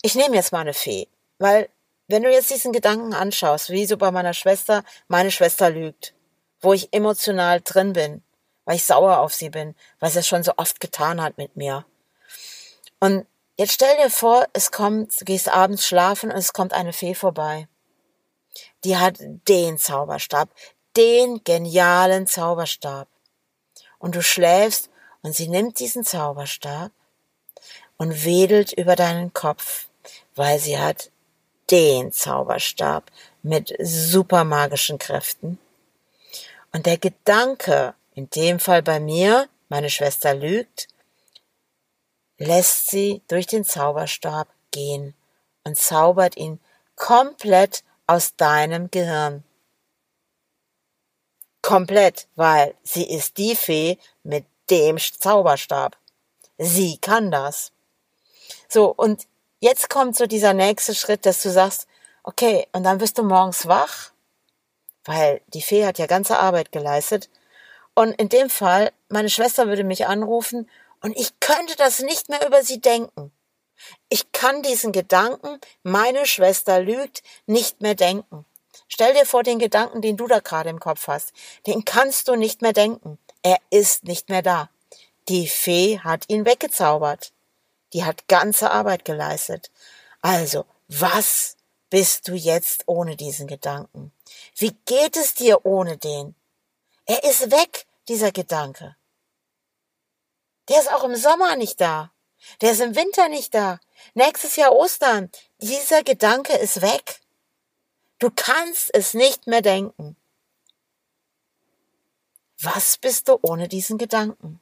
Ich 0.02 0.16
nehme 0.16 0.36
jetzt 0.36 0.52
mal 0.52 0.60
eine 0.60 0.74
Fee, 0.74 1.08
weil 1.40 1.70
wenn 2.12 2.24
du 2.24 2.32
jetzt 2.32 2.50
diesen 2.50 2.74
Gedanken 2.74 3.14
anschaust, 3.14 3.70
wie 3.70 3.86
so 3.86 3.98
bei 3.98 4.12
meiner 4.12 4.34
Schwester, 4.34 4.84
meine 5.08 5.32
Schwester 5.32 5.70
lügt, 5.70 6.14
wo 6.60 6.74
ich 6.74 6.94
emotional 6.94 7.62
drin 7.62 7.94
bin, 7.94 8.24
weil 8.66 8.76
ich 8.76 8.86
sauer 8.86 9.20
auf 9.20 9.34
sie 9.34 9.50
bin, 9.50 9.76
weil 10.00 10.12
sie 10.12 10.20
es 10.20 10.28
schon 10.28 10.44
so 10.44 10.54
oft 10.58 10.80
getan 10.80 11.22
hat 11.22 11.38
mit 11.38 11.56
mir. 11.56 11.86
Und 13.00 13.26
Jetzt 13.62 13.74
stell 13.74 13.96
dir 13.98 14.10
vor, 14.10 14.48
es 14.54 14.72
kommt, 14.72 15.22
du 15.22 15.26
gehst 15.26 15.48
abends 15.48 15.86
schlafen 15.86 16.32
und 16.32 16.38
es 16.38 16.52
kommt 16.52 16.74
eine 16.74 16.94
Fee 16.94 17.14
vorbei. 17.14 17.68
Die 18.84 18.98
hat 18.98 19.18
den 19.20 19.78
Zauberstab, 19.78 20.50
den 20.98 21.44
genialen 21.44 22.26
Zauberstab. 22.26 23.08
Und 24.00 24.16
du 24.16 24.24
schläfst 24.24 24.90
und 25.22 25.36
sie 25.36 25.48
nimmt 25.48 25.80
diesen 25.80 26.04
Zauberstab 26.04 26.92
und 27.98 28.26
wedelt 28.26 28.74
über 28.74 28.96
deinen 28.96 29.32
Kopf, 29.32 29.90
weil 30.34 30.58
sie 30.58 30.80
hat 30.80 31.12
den 31.72 32.12
Zauberstab 32.12 33.12
mit 33.42 33.76
super 33.80 34.44
magischen 34.44 35.00
Kräften. 35.00 35.58
Und 36.74 36.86
der 36.86 36.98
Gedanke, 36.98 37.96
in 38.14 38.30
dem 38.30 38.60
Fall 38.60 38.82
bei 38.82 39.00
mir, 39.00 39.48
meine 39.70 39.90
Schwester 39.90 40.34
lügt, 40.34 40.88
lässt 42.38 42.90
sie 42.90 43.22
durch 43.28 43.48
den 43.48 43.64
Zauberstab 43.64 44.48
gehen 44.72 45.14
und 45.64 45.78
zaubert 45.78 46.38
ihn 46.38 46.60
komplett 46.96 47.84
aus 48.08 48.36
deinem 48.36 48.90
Gehirn. 48.92 49.44
Komplett, 51.62 52.28
weil 52.36 52.76
sie 52.84 53.08
ist 53.08 53.38
die 53.38 53.56
Fee 53.56 53.98
mit 54.24 54.46
dem 54.70 54.98
Zauberstab. 54.98 55.96
Sie 56.58 56.98
kann 56.98 57.32
das. 57.32 57.72
So, 58.68 58.88
und 58.92 59.28
jetzt 59.62 59.90
kommt 59.90 60.18
so 60.18 60.26
dieser 60.26 60.54
nächste 60.54 60.94
Schritt, 60.94 61.26
dass 61.26 61.42
du 61.42 61.50
sagst, 61.50 61.88
okay, 62.24 62.68
und 62.74 62.84
dann 62.84 63.00
wirst 63.00 63.18
du 63.18 63.24
morgens 63.24 63.68
wach, 63.68 64.12
weil 65.06 65.42
die 65.48 65.62
Fee 65.62 65.86
hat 65.86 65.98
ja 65.98 66.08
ganze 66.08 66.38
Arbeit 66.38 66.72
geleistet. 66.72 67.30
Und 67.94 68.12
in 68.14 68.30
dem 68.30 68.50
Fall, 68.50 68.92
meine 69.10 69.30
Schwester 69.30 69.68
würde 69.68 69.84
mich 69.84 70.08
anrufen 70.08 70.70
und 71.02 71.18
ich 71.18 71.40
könnte 71.40 71.76
das 71.78 72.00
nicht 72.00 72.30
mehr 72.30 72.46
über 72.46 72.64
sie 72.64 72.82
denken. 72.82 73.32
Ich 74.10 74.32
kann 74.32 74.62
diesen 74.62 74.92
Gedanken, 74.92 75.60
meine 75.84 76.26
Schwester 76.26 76.80
lügt, 76.80 77.24
nicht 77.48 77.82
mehr 77.82 77.96
denken. 77.96 78.46
Stell 78.88 79.14
dir 79.14 79.26
vor 79.26 79.44
den 79.44 79.58
Gedanken, 79.58 80.02
den 80.02 80.18
du 80.18 80.28
da 80.28 80.40
gerade 80.40 80.70
im 80.70 80.80
Kopf 80.80 81.08
hast. 81.08 81.34
Den 81.66 81.86
kannst 81.86 82.28
du 82.28 82.36
nicht 82.36 82.62
mehr 82.62 82.74
denken. 82.74 83.18
Er 83.42 83.58
ist 83.70 84.04
nicht 84.04 84.30
mehr 84.30 84.42
da. 84.42 84.70
Die 85.30 85.48
Fee 85.48 86.00
hat 86.00 86.26
ihn 86.28 86.46
weggezaubert. 86.46 87.32
Die 87.94 88.04
hat 88.04 88.28
ganze 88.28 88.72
Arbeit 88.72 89.06
geleistet. 89.06 89.72
Also, 90.22 90.66
was 90.88 91.58
bist 91.90 92.28
du 92.28 92.34
jetzt 92.34 92.84
ohne 92.88 93.16
diesen 93.16 93.48
Gedanken? 93.48 94.12
Wie 94.56 94.76
geht 94.86 95.18
es 95.18 95.34
dir 95.34 95.66
ohne 95.66 95.98
den? 95.98 96.36
Er 97.06 97.24
ist 97.24 97.52
weg, 97.52 97.86
dieser 98.08 98.32
Gedanke. 98.32 98.96
Der 100.70 100.80
ist 100.80 100.92
auch 100.92 101.04
im 101.04 101.16
Sommer 101.16 101.56
nicht 101.56 101.82
da. 101.82 102.12
Der 102.62 102.72
ist 102.72 102.80
im 102.80 102.96
Winter 102.96 103.28
nicht 103.30 103.54
da. 103.54 103.80
Nächstes 104.14 104.56
Jahr 104.56 104.74
Ostern. 104.74 105.30
Dieser 105.60 106.04
Gedanke 106.04 106.54
ist 106.54 106.82
weg. 106.82 107.20
Du 108.20 108.30
kannst 108.34 108.90
es 108.94 109.14
nicht 109.14 109.48
mehr 109.48 109.62
denken. 109.62 110.16
Was 112.60 112.98
bist 112.98 113.28
du 113.28 113.40
ohne 113.42 113.68
diesen 113.68 113.98
Gedanken? 113.98 114.62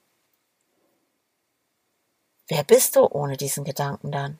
Wer 2.49 2.63
bist 2.63 2.95
du 2.95 3.05
ohne 3.05 3.37
diesen 3.37 3.63
Gedanken 3.63 4.11
dann? 4.11 4.39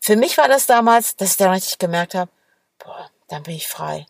Für 0.00 0.16
mich 0.16 0.36
war 0.36 0.48
das 0.48 0.66
damals, 0.66 1.16
dass 1.16 1.30
ich 1.30 1.36
da 1.38 1.50
richtig 1.50 1.78
gemerkt 1.78 2.14
habe, 2.14 2.30
boah, 2.78 3.10
dann 3.28 3.44
bin 3.44 3.54
ich 3.54 3.68
frei. 3.68 4.06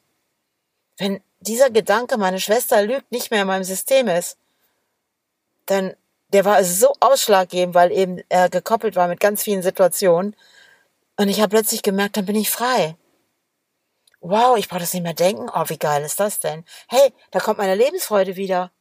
Wenn 0.97 1.23
dieser 1.41 1.71
Gedanke, 1.71 2.17
meine 2.17 2.41
Schwester 2.41 2.83
lügt, 2.83 3.12
nicht 3.12 3.31
mehr 3.31 3.43
in 3.43 3.47
meinem 3.47 3.64
System 3.64 4.09
ist, 4.09 4.38
dann 5.67 5.95
der 6.33 6.45
war 6.45 6.64
so 6.64 6.93
ausschlaggebend, 6.99 7.75
weil 7.76 7.93
eben 7.93 8.21
er 8.29 8.49
gekoppelt 8.49 8.97
war 8.97 9.07
mit 9.07 9.21
ganz 9.21 9.43
vielen 9.43 9.62
Situationen. 9.62 10.35
Und 11.17 11.29
ich 11.29 11.41
habe 11.41 11.50
plötzlich 11.50 11.83
gemerkt, 11.83 12.17
dann 12.17 12.26
bin 12.26 12.35
ich 12.35 12.50
frei. 12.50 12.97
wow, 14.21 14.57
ich 14.57 14.69
brauche 14.69 14.81
das 14.81 14.95
nicht 14.95 15.03
mehr 15.03 15.14
denken. 15.14 15.49
Oh, 15.55 15.64
wie 15.69 15.79
geil 15.79 16.03
ist 16.03 16.19
das 16.19 16.41
denn? 16.41 16.64
Hey, 16.88 17.12
da 17.31 17.41
kommt 17.41 17.59
meine 17.59 17.75
Lebensfreude 17.76 18.37
wieder. 18.37 18.73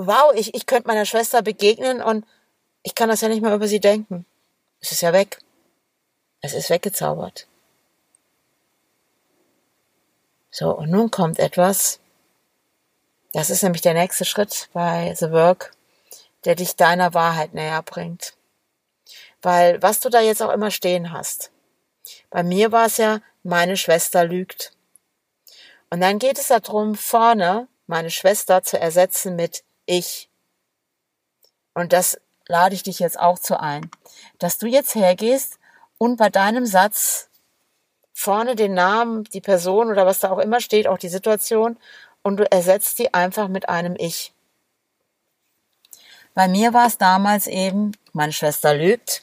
Wow, 0.00 0.32
ich, 0.36 0.54
ich 0.54 0.66
könnte 0.66 0.86
meiner 0.86 1.04
Schwester 1.04 1.42
begegnen 1.42 2.00
und 2.00 2.24
ich 2.84 2.94
kann 2.94 3.08
das 3.08 3.20
ja 3.20 3.26
nicht 3.26 3.42
mehr 3.42 3.52
über 3.52 3.66
sie 3.66 3.80
denken. 3.80 4.26
Es 4.80 4.92
ist 4.92 5.00
ja 5.00 5.12
weg. 5.12 5.40
Es 6.40 6.54
ist 6.54 6.70
weggezaubert. 6.70 7.48
So, 10.52 10.70
und 10.70 10.88
nun 10.88 11.10
kommt 11.10 11.40
etwas. 11.40 11.98
Das 13.32 13.50
ist 13.50 13.64
nämlich 13.64 13.82
der 13.82 13.94
nächste 13.94 14.24
Schritt 14.24 14.68
bei 14.72 15.12
The 15.16 15.32
Work, 15.32 15.72
der 16.44 16.54
dich 16.54 16.76
deiner 16.76 17.12
Wahrheit 17.12 17.52
näher 17.52 17.82
bringt. 17.82 18.34
Weil 19.42 19.82
was 19.82 19.98
du 19.98 20.10
da 20.10 20.20
jetzt 20.20 20.42
auch 20.42 20.52
immer 20.52 20.70
stehen 20.70 21.12
hast. 21.12 21.50
Bei 22.30 22.44
mir 22.44 22.70
war 22.70 22.86
es 22.86 22.98
ja, 22.98 23.18
meine 23.42 23.76
Schwester 23.76 24.24
lügt. 24.24 24.70
Und 25.90 26.00
dann 26.00 26.20
geht 26.20 26.38
es 26.38 26.46
darum, 26.46 26.94
vorne 26.94 27.66
meine 27.88 28.10
Schwester 28.10 28.62
zu 28.62 28.78
ersetzen 28.78 29.34
mit 29.34 29.64
ich. 29.88 30.28
Und 31.74 31.92
das 31.92 32.20
lade 32.46 32.74
ich 32.74 32.82
dich 32.82 32.98
jetzt 32.98 33.18
auch 33.18 33.38
zu 33.38 33.60
ein, 33.60 33.90
dass 34.38 34.58
du 34.58 34.66
jetzt 34.66 34.94
hergehst 34.94 35.58
und 35.98 36.16
bei 36.16 36.30
deinem 36.30 36.66
Satz 36.66 37.28
vorne 38.14 38.56
den 38.56 38.74
Namen, 38.74 39.24
die 39.24 39.40
Person 39.40 39.90
oder 39.90 40.06
was 40.06 40.20
da 40.20 40.30
auch 40.30 40.38
immer 40.38 40.60
steht, 40.60 40.88
auch 40.88 40.98
die 40.98 41.08
Situation, 41.08 41.76
und 42.22 42.36
du 42.38 42.50
ersetzt 42.50 42.98
die 42.98 43.14
einfach 43.14 43.48
mit 43.48 43.68
einem 43.68 43.94
Ich. 43.96 44.32
Bei 46.34 46.48
mir 46.48 46.74
war 46.74 46.86
es 46.86 46.98
damals 46.98 47.46
eben, 47.46 47.92
meine 48.12 48.32
Schwester 48.32 48.74
lügt, 48.74 49.22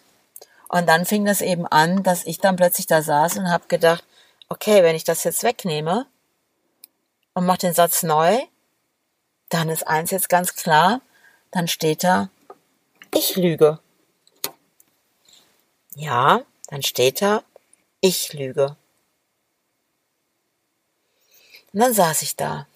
und 0.70 0.88
dann 0.88 1.06
fing 1.06 1.26
das 1.26 1.42
eben 1.42 1.68
an, 1.68 2.04
dass 2.04 2.26
ich 2.26 2.40
dann 2.40 2.56
plötzlich 2.56 2.88
da 2.88 3.02
saß 3.02 3.38
und 3.38 3.50
habe 3.50 3.68
gedacht, 3.68 4.04
okay, 4.50 4.84
wenn 4.84 4.96
ich 4.96 5.04
das 5.04 5.24
jetzt 5.24 5.44
wegnehme 5.44 6.08
und 7.34 7.46
mache 7.46 7.60
den 7.60 7.74
Satz 7.74 8.04
neu, 8.04 8.40
dann 9.50 9.70
ist 9.70 9.88
eins 9.88 10.12
jetzt 10.12 10.30
ganz 10.30 10.56
klar, 10.56 11.02
dann 11.52 11.68
steht 11.68 12.04
da, 12.04 12.30
ich 13.14 13.36
lüge. 13.36 13.80
Ja, 15.96 16.42
dann 16.68 16.84
steht 16.84 17.22
da, 17.22 17.44
ich 18.02 18.34
lüge. 18.34 18.76
Und 21.72 21.80
dann 21.80 21.94
saß 21.94 22.22
ich 22.22 22.36
da. 22.36 22.68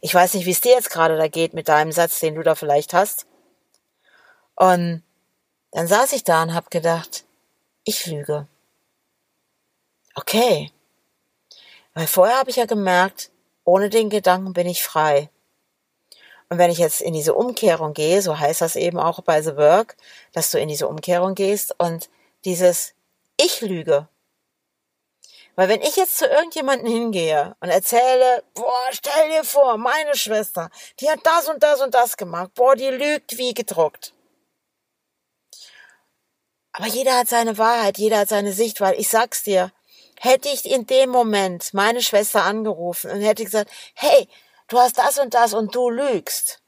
Ich 0.00 0.14
weiß 0.14 0.34
nicht, 0.34 0.46
wie 0.46 0.50
es 0.50 0.60
dir 0.60 0.72
jetzt 0.72 0.90
gerade 0.90 1.16
da 1.16 1.28
geht 1.28 1.54
mit 1.54 1.68
deinem 1.68 1.92
Satz, 1.92 2.20
den 2.20 2.34
du 2.34 2.42
da 2.42 2.54
vielleicht 2.54 2.92
hast. 2.92 3.26
Und 4.56 5.02
dann 5.70 5.86
saß 5.86 6.12
ich 6.12 6.24
da 6.24 6.42
und 6.42 6.54
hab 6.54 6.70
gedacht, 6.70 7.24
ich 7.84 8.06
lüge. 8.06 8.46
Okay. 10.14 10.70
Weil 11.94 12.06
vorher 12.06 12.38
habe 12.38 12.50
ich 12.50 12.56
ja 12.56 12.66
gemerkt, 12.66 13.30
ohne 13.64 13.90
den 13.90 14.10
Gedanken 14.10 14.52
bin 14.52 14.66
ich 14.66 14.82
frei. 14.82 15.30
Und 16.52 16.58
wenn 16.58 16.70
ich 16.70 16.76
jetzt 16.76 17.00
in 17.00 17.14
diese 17.14 17.32
Umkehrung 17.32 17.94
gehe, 17.94 18.20
so 18.20 18.38
heißt 18.38 18.60
das 18.60 18.76
eben 18.76 18.98
auch 18.98 19.22
bei 19.22 19.40
The 19.40 19.56
Work, 19.56 19.96
dass 20.34 20.50
du 20.50 20.58
in 20.58 20.68
diese 20.68 20.86
Umkehrung 20.86 21.34
gehst 21.34 21.74
und 21.78 22.10
dieses 22.44 22.92
Ich 23.38 23.62
lüge. 23.62 24.06
Weil 25.54 25.70
wenn 25.70 25.80
ich 25.80 25.96
jetzt 25.96 26.18
zu 26.18 26.26
irgendjemanden 26.26 26.86
hingehe 26.86 27.56
und 27.60 27.70
erzähle, 27.70 28.44
boah, 28.52 28.86
stell 28.90 29.30
dir 29.30 29.44
vor, 29.44 29.78
meine 29.78 30.14
Schwester, 30.14 30.68
die 31.00 31.08
hat 31.08 31.20
das 31.24 31.48
und 31.48 31.62
das 31.62 31.80
und 31.80 31.94
das 31.94 32.18
gemacht, 32.18 32.50
boah, 32.54 32.76
die 32.76 32.88
lügt 32.88 33.38
wie 33.38 33.54
gedruckt. 33.54 34.12
Aber 36.72 36.86
jeder 36.86 37.16
hat 37.16 37.30
seine 37.30 37.56
Wahrheit, 37.56 37.96
jeder 37.96 38.18
hat 38.18 38.28
seine 38.28 38.52
Sicht, 38.52 38.82
weil 38.82 39.00
ich 39.00 39.08
sag's 39.08 39.42
dir, 39.42 39.72
hätte 40.20 40.50
ich 40.50 40.70
in 40.70 40.86
dem 40.86 41.08
Moment 41.08 41.72
meine 41.72 42.02
Schwester 42.02 42.44
angerufen 42.44 43.10
und 43.10 43.22
hätte 43.22 43.42
gesagt, 43.42 43.70
hey, 43.94 44.28
du 44.72 44.78
hast 44.78 44.98
das 44.98 45.18
und 45.18 45.34
das 45.34 45.54
und 45.54 45.74
du 45.74 45.90
lügst. 45.90 46.60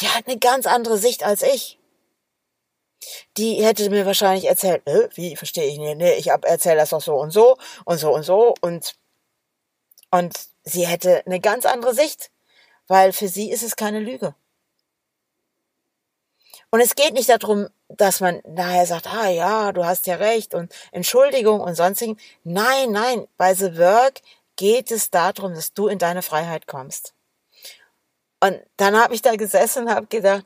Die 0.00 0.08
hat 0.08 0.26
eine 0.26 0.38
ganz 0.38 0.66
andere 0.66 0.98
Sicht 0.98 1.24
als 1.24 1.42
ich. 1.42 1.78
Die 3.36 3.64
hätte 3.64 3.88
mir 3.90 4.04
wahrscheinlich 4.04 4.46
erzählt, 4.46 4.86
äh, 4.86 5.08
wie 5.14 5.36
verstehe 5.36 5.66
ich 5.66 5.78
nicht, 5.78 5.96
nee, 5.96 6.14
ich 6.14 6.28
erzähle 6.28 6.76
das 6.76 6.90
doch 6.90 7.00
so 7.00 7.14
und 7.14 7.30
so 7.30 7.56
und 7.84 7.98
so 7.98 8.12
und 8.12 8.24
so 8.24 8.54
und 8.60 8.96
und 10.10 10.36
sie 10.64 10.86
hätte 10.86 11.24
eine 11.26 11.40
ganz 11.40 11.66
andere 11.66 11.94
Sicht, 11.94 12.30
weil 12.88 13.12
für 13.12 13.28
sie 13.28 13.50
ist 13.50 13.62
es 13.62 13.76
keine 13.76 14.00
Lüge. 14.00 14.34
Und 16.70 16.80
es 16.80 16.94
geht 16.94 17.14
nicht 17.14 17.28
darum, 17.28 17.68
dass 17.88 18.20
man 18.20 18.40
nachher 18.44 18.86
sagt, 18.86 19.06
ah 19.06 19.28
ja, 19.28 19.72
du 19.72 19.84
hast 19.84 20.06
ja 20.06 20.16
recht 20.16 20.54
und 20.54 20.74
Entschuldigung 20.90 21.60
und 21.60 21.76
sonstigen. 21.76 22.18
Nein, 22.44 22.90
nein, 22.90 23.28
bei 23.36 23.54
The 23.54 23.78
Work 23.78 24.20
geht 24.56 24.90
es 24.90 25.10
darum, 25.10 25.54
dass 25.54 25.72
du 25.72 25.88
in 25.88 25.98
deine 25.98 26.22
Freiheit 26.22 26.66
kommst. 26.66 27.14
Und 28.40 28.60
dann 28.76 28.98
habe 28.98 29.14
ich 29.14 29.22
da 29.22 29.36
gesessen 29.36 29.84
und 29.84 29.94
habe 29.94 30.06
gedacht, 30.06 30.44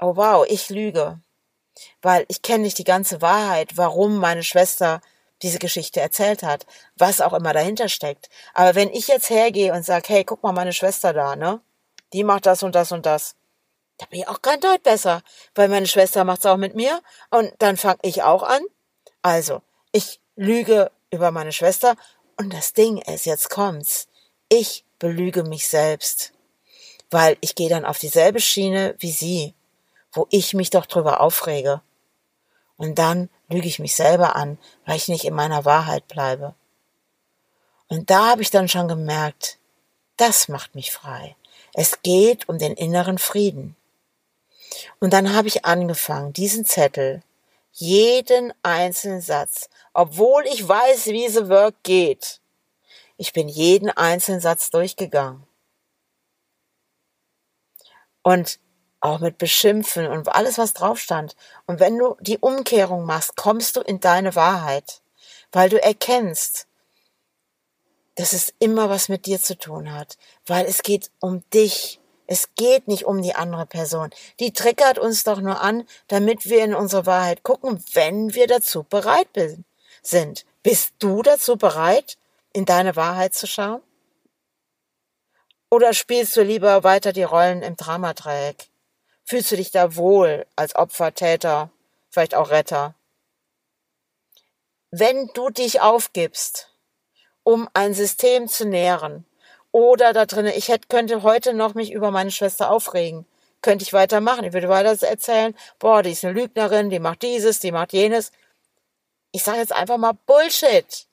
oh 0.00 0.16
wow, 0.16 0.46
ich 0.48 0.68
lüge. 0.70 1.20
Weil 2.02 2.24
ich 2.28 2.42
kenne 2.42 2.64
nicht 2.64 2.78
die 2.78 2.84
ganze 2.84 3.20
Wahrheit, 3.22 3.76
warum 3.76 4.18
meine 4.18 4.42
Schwester 4.42 5.00
diese 5.42 5.58
Geschichte 5.58 6.00
erzählt 6.00 6.42
hat, 6.42 6.64
was 6.96 7.20
auch 7.20 7.32
immer 7.32 7.52
dahinter 7.52 7.88
steckt. 7.88 8.28
Aber 8.54 8.74
wenn 8.74 8.90
ich 8.90 9.08
jetzt 9.08 9.30
hergehe 9.30 9.72
und 9.72 9.84
sage, 9.84 10.08
hey, 10.08 10.24
guck 10.24 10.42
mal, 10.42 10.52
meine 10.52 10.72
Schwester 10.72 11.12
da, 11.12 11.36
ne? 11.36 11.60
Die 12.12 12.24
macht 12.24 12.46
das 12.46 12.62
und 12.62 12.74
das 12.74 12.92
und 12.92 13.06
das 13.06 13.34
da 13.98 14.06
bin 14.06 14.20
ich 14.20 14.28
auch 14.28 14.42
kein 14.42 14.60
Deut 14.60 14.82
besser, 14.82 15.22
weil 15.54 15.68
meine 15.68 15.86
Schwester 15.86 16.24
macht's 16.24 16.46
auch 16.46 16.56
mit 16.56 16.74
mir 16.74 17.00
und 17.30 17.52
dann 17.58 17.76
fange 17.76 17.98
ich 18.02 18.22
auch 18.22 18.42
an. 18.42 18.62
Also, 19.22 19.62
ich 19.92 20.20
lüge 20.36 20.90
über 21.10 21.30
meine 21.30 21.52
Schwester 21.52 21.96
und 22.36 22.52
das 22.52 22.72
Ding 22.72 22.98
ist, 22.98 23.26
jetzt 23.26 23.50
kommt's. 23.50 24.08
Ich 24.48 24.84
belüge 24.98 25.42
mich 25.44 25.68
selbst, 25.68 26.32
weil 27.10 27.36
ich 27.40 27.54
gehe 27.54 27.68
dann 27.68 27.84
auf 27.84 27.98
dieselbe 27.98 28.40
Schiene 28.40 28.94
wie 28.98 29.10
sie, 29.10 29.54
wo 30.12 30.26
ich 30.30 30.54
mich 30.54 30.70
doch 30.70 30.86
drüber 30.86 31.20
aufrege. 31.20 31.82
Und 32.76 32.98
dann 32.98 33.28
lüge 33.48 33.68
ich 33.68 33.78
mich 33.78 33.94
selber 33.94 34.36
an, 34.36 34.58
weil 34.84 34.96
ich 34.96 35.08
nicht 35.08 35.24
in 35.24 35.34
meiner 35.34 35.64
Wahrheit 35.64 36.08
bleibe. 36.08 36.54
Und 37.88 38.10
da 38.10 38.30
habe 38.30 38.42
ich 38.42 38.50
dann 38.50 38.68
schon 38.68 38.88
gemerkt, 38.88 39.58
das 40.16 40.48
macht 40.48 40.74
mich 40.74 40.92
frei. 40.92 41.36
Es 41.72 42.02
geht 42.02 42.48
um 42.48 42.58
den 42.58 42.74
inneren 42.74 43.18
Frieden. 43.18 43.76
Und 45.00 45.12
dann 45.12 45.34
habe 45.34 45.48
ich 45.48 45.64
angefangen, 45.64 46.32
diesen 46.32 46.64
Zettel, 46.64 47.22
jeden 47.74 48.52
einzelnen 48.62 49.20
Satz, 49.20 49.68
obwohl 49.92 50.44
ich 50.46 50.66
weiß, 50.66 51.06
wie 51.06 51.28
The 51.28 51.48
Work 51.48 51.82
geht, 51.82 52.40
ich 53.16 53.32
bin 53.32 53.48
jeden 53.48 53.90
einzelnen 53.90 54.40
Satz 54.40 54.70
durchgegangen. 54.70 55.46
Und 58.22 58.58
auch 59.00 59.20
mit 59.20 59.36
Beschimpfen 59.36 60.06
und 60.06 60.28
alles, 60.28 60.56
was 60.56 60.72
drauf 60.72 60.98
stand. 60.98 61.36
Und 61.66 61.78
wenn 61.78 61.98
du 61.98 62.16
die 62.20 62.38
Umkehrung 62.38 63.04
machst, 63.04 63.36
kommst 63.36 63.76
du 63.76 63.82
in 63.82 64.00
deine 64.00 64.34
Wahrheit, 64.34 65.02
weil 65.52 65.68
du 65.68 65.82
erkennst, 65.82 66.66
dass 68.14 68.32
es 68.32 68.54
immer 68.60 68.88
was 68.88 69.08
mit 69.08 69.26
dir 69.26 69.40
zu 69.40 69.58
tun 69.58 69.92
hat, 69.92 70.16
weil 70.46 70.64
es 70.66 70.82
geht 70.82 71.10
um 71.20 71.42
dich. 71.50 72.00
Es 72.26 72.54
geht 72.54 72.88
nicht 72.88 73.04
um 73.04 73.20
die 73.20 73.34
andere 73.34 73.66
Person. 73.66 74.10
Die 74.40 74.52
triggert 74.52 74.98
uns 74.98 75.24
doch 75.24 75.40
nur 75.40 75.60
an, 75.60 75.86
damit 76.08 76.48
wir 76.48 76.64
in 76.64 76.74
unsere 76.74 77.06
Wahrheit 77.06 77.42
gucken, 77.42 77.84
wenn 77.92 78.34
wir 78.34 78.46
dazu 78.46 78.82
bereit 78.82 79.28
sind. 80.02 80.46
Bist 80.62 80.94
du 80.98 81.22
dazu 81.22 81.56
bereit, 81.56 82.16
in 82.52 82.64
deine 82.64 82.96
Wahrheit 82.96 83.34
zu 83.34 83.46
schauen? 83.46 83.82
Oder 85.70 85.92
spielst 85.92 86.36
du 86.36 86.42
lieber 86.42 86.84
weiter 86.84 87.12
die 87.12 87.24
Rollen 87.24 87.62
im 87.62 87.76
Dramadreieck? 87.76 88.68
Fühlst 89.24 89.50
du 89.50 89.56
dich 89.56 89.70
da 89.70 89.96
wohl 89.96 90.46
als 90.56 90.76
Opfer, 90.76 91.14
Täter, 91.14 91.70
vielleicht 92.10 92.34
auch 92.34 92.50
Retter? 92.50 92.94
Wenn 94.90 95.28
du 95.34 95.50
dich 95.50 95.80
aufgibst, 95.80 96.70
um 97.42 97.68
ein 97.74 97.92
System 97.92 98.46
zu 98.46 98.66
nähren, 98.66 99.26
oder 99.74 100.12
da 100.12 100.24
drinnen, 100.24 100.52
ich 100.54 100.68
hätte, 100.68 100.86
könnte 100.86 101.24
heute 101.24 101.52
noch 101.52 101.74
mich 101.74 101.90
über 101.90 102.12
meine 102.12 102.30
Schwester 102.30 102.70
aufregen. 102.70 103.26
Könnte 103.60 103.82
ich 103.82 103.92
weitermachen. 103.92 104.44
Ich 104.44 104.52
würde 104.52 104.68
weiter 104.68 105.04
erzählen, 105.04 105.52
boah, 105.80 106.00
die 106.00 106.12
ist 106.12 106.24
eine 106.24 106.32
Lügnerin, 106.32 106.90
die 106.90 107.00
macht 107.00 107.22
dieses, 107.22 107.58
die 107.58 107.72
macht 107.72 107.92
jenes. 107.92 108.30
Ich 109.32 109.42
sage 109.42 109.58
jetzt 109.58 109.72
einfach 109.72 109.96
mal 109.96 110.12
Bullshit. 110.26 111.08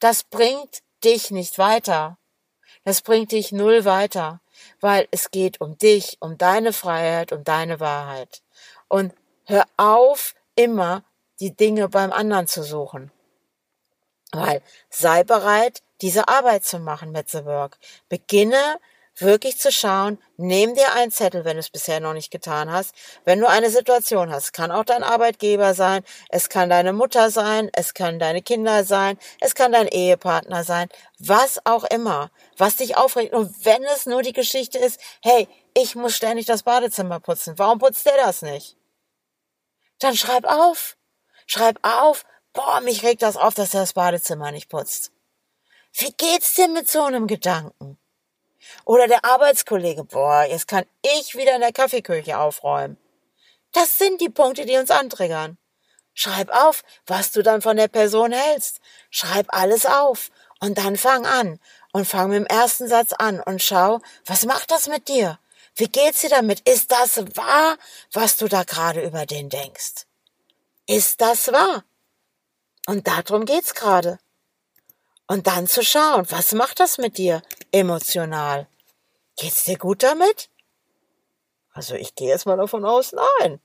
Das 0.00 0.24
bringt 0.24 0.82
dich 1.04 1.30
nicht 1.30 1.58
weiter. 1.58 2.18
Das 2.82 3.02
bringt 3.02 3.30
dich 3.30 3.52
null 3.52 3.84
weiter, 3.84 4.40
weil 4.80 5.06
es 5.12 5.30
geht 5.30 5.60
um 5.60 5.78
dich, 5.78 6.16
um 6.18 6.36
deine 6.36 6.72
Freiheit, 6.72 7.30
um 7.30 7.44
deine 7.44 7.78
Wahrheit. 7.78 8.42
Und 8.88 9.14
hör 9.44 9.64
auf, 9.76 10.34
immer 10.56 11.04
die 11.38 11.54
Dinge 11.54 11.88
beim 11.88 12.10
anderen 12.10 12.48
zu 12.48 12.64
suchen. 12.64 13.12
Weil 14.32 14.60
sei 14.90 15.22
bereit, 15.22 15.84
diese 16.00 16.28
Arbeit 16.28 16.64
zu 16.64 16.78
machen 16.78 17.12
mit 17.12 17.30
The 17.30 17.44
Work. 17.44 17.78
Beginne 18.08 18.78
wirklich 19.18 19.58
zu 19.58 19.72
schauen, 19.72 20.18
nimm 20.36 20.74
dir 20.74 20.92
einen 20.92 21.10
Zettel, 21.10 21.44
wenn 21.44 21.54
du 21.54 21.60
es 21.60 21.70
bisher 21.70 22.00
noch 22.00 22.12
nicht 22.12 22.30
getan 22.30 22.70
hast, 22.70 22.94
wenn 23.24 23.40
du 23.40 23.48
eine 23.48 23.70
Situation 23.70 24.30
hast. 24.30 24.52
Kann 24.52 24.70
auch 24.70 24.84
dein 24.84 25.02
Arbeitgeber 25.02 25.74
sein, 25.74 26.02
es 26.28 26.48
kann 26.48 26.70
deine 26.70 26.92
Mutter 26.92 27.30
sein, 27.30 27.70
es 27.72 27.94
kann 27.94 28.18
deine 28.18 28.42
Kinder 28.42 28.84
sein, 28.84 29.18
es 29.40 29.54
kann 29.54 29.72
dein 29.72 29.88
Ehepartner 29.88 30.64
sein, 30.64 30.88
was 31.18 31.64
auch 31.64 31.84
immer, 31.84 32.30
was 32.56 32.76
dich 32.76 32.96
aufregt. 32.96 33.32
Und 33.32 33.64
wenn 33.64 33.82
es 33.84 34.06
nur 34.06 34.22
die 34.22 34.34
Geschichte 34.34 34.78
ist, 34.78 35.00
hey, 35.22 35.48
ich 35.74 35.94
muss 35.94 36.14
ständig 36.14 36.46
das 36.46 36.62
Badezimmer 36.62 37.20
putzen, 37.20 37.58
warum 37.58 37.78
putzt 37.78 38.06
der 38.06 38.16
das 38.16 38.42
nicht? 38.42 38.76
Dann 39.98 40.16
schreib 40.16 40.44
auf. 40.44 40.96
Schreib 41.46 41.78
auf, 41.82 42.24
boah, 42.52 42.80
mich 42.80 43.02
regt 43.04 43.22
das 43.22 43.36
auf, 43.36 43.54
dass 43.54 43.72
er 43.72 43.80
das 43.80 43.92
Badezimmer 43.92 44.50
nicht 44.50 44.68
putzt. 44.68 45.12
Wie 45.98 46.12
geht's 46.12 46.52
dir 46.52 46.68
mit 46.68 46.90
so 46.90 47.04
einem 47.04 47.26
Gedanken? 47.26 47.98
Oder 48.84 49.08
der 49.08 49.24
Arbeitskollege, 49.24 50.04
boah, 50.04 50.44
jetzt 50.44 50.68
kann 50.68 50.84
ich 51.00 51.36
wieder 51.36 51.54
in 51.54 51.62
der 51.62 51.72
Kaffeeküche 51.72 52.38
aufräumen. 52.38 52.98
Das 53.72 53.96
sind 53.96 54.20
die 54.20 54.28
Punkte, 54.28 54.66
die 54.66 54.76
uns 54.76 54.90
antriggern. 54.90 55.56
Schreib 56.12 56.50
auf, 56.50 56.84
was 57.06 57.32
du 57.32 57.42
dann 57.42 57.62
von 57.62 57.78
der 57.78 57.88
Person 57.88 58.32
hältst. 58.32 58.80
Schreib 59.08 59.46
alles 59.48 59.86
auf. 59.86 60.30
Und 60.60 60.76
dann 60.76 60.96
fang 60.96 61.24
an. 61.24 61.58
Und 61.92 62.06
fang 62.06 62.28
mit 62.28 62.36
dem 62.36 62.46
ersten 62.46 62.88
Satz 62.88 63.14
an 63.14 63.40
und 63.40 63.62
schau, 63.62 64.00
was 64.26 64.44
macht 64.44 64.70
das 64.70 64.88
mit 64.88 65.08
dir? 65.08 65.38
Wie 65.76 65.88
geht's 65.88 66.20
dir 66.20 66.30
damit? 66.30 66.68
Ist 66.68 66.92
das 66.92 67.16
wahr, 67.36 67.78
was 68.12 68.36
du 68.36 68.48
da 68.48 68.64
gerade 68.64 69.02
über 69.02 69.24
den 69.24 69.48
denkst? 69.48 70.04
Ist 70.86 71.22
das 71.22 71.50
wahr? 71.52 71.84
Und 72.86 73.06
darum 73.06 73.46
geht's 73.46 73.74
gerade. 73.74 74.18
Und 75.26 75.46
dann 75.46 75.66
zu 75.66 75.82
schauen, 75.82 76.26
was 76.30 76.52
macht 76.52 76.78
das 76.80 76.98
mit 76.98 77.18
dir 77.18 77.42
emotional? 77.72 78.68
Geht's 79.36 79.64
dir 79.64 79.76
gut 79.76 80.02
damit? 80.02 80.50
Also 81.72 81.94
ich 81.94 82.14
gehe 82.14 82.28
jetzt 82.28 82.46
mal 82.46 82.56
davon 82.56 82.84
aus, 82.84 83.12
nein. 83.12 83.60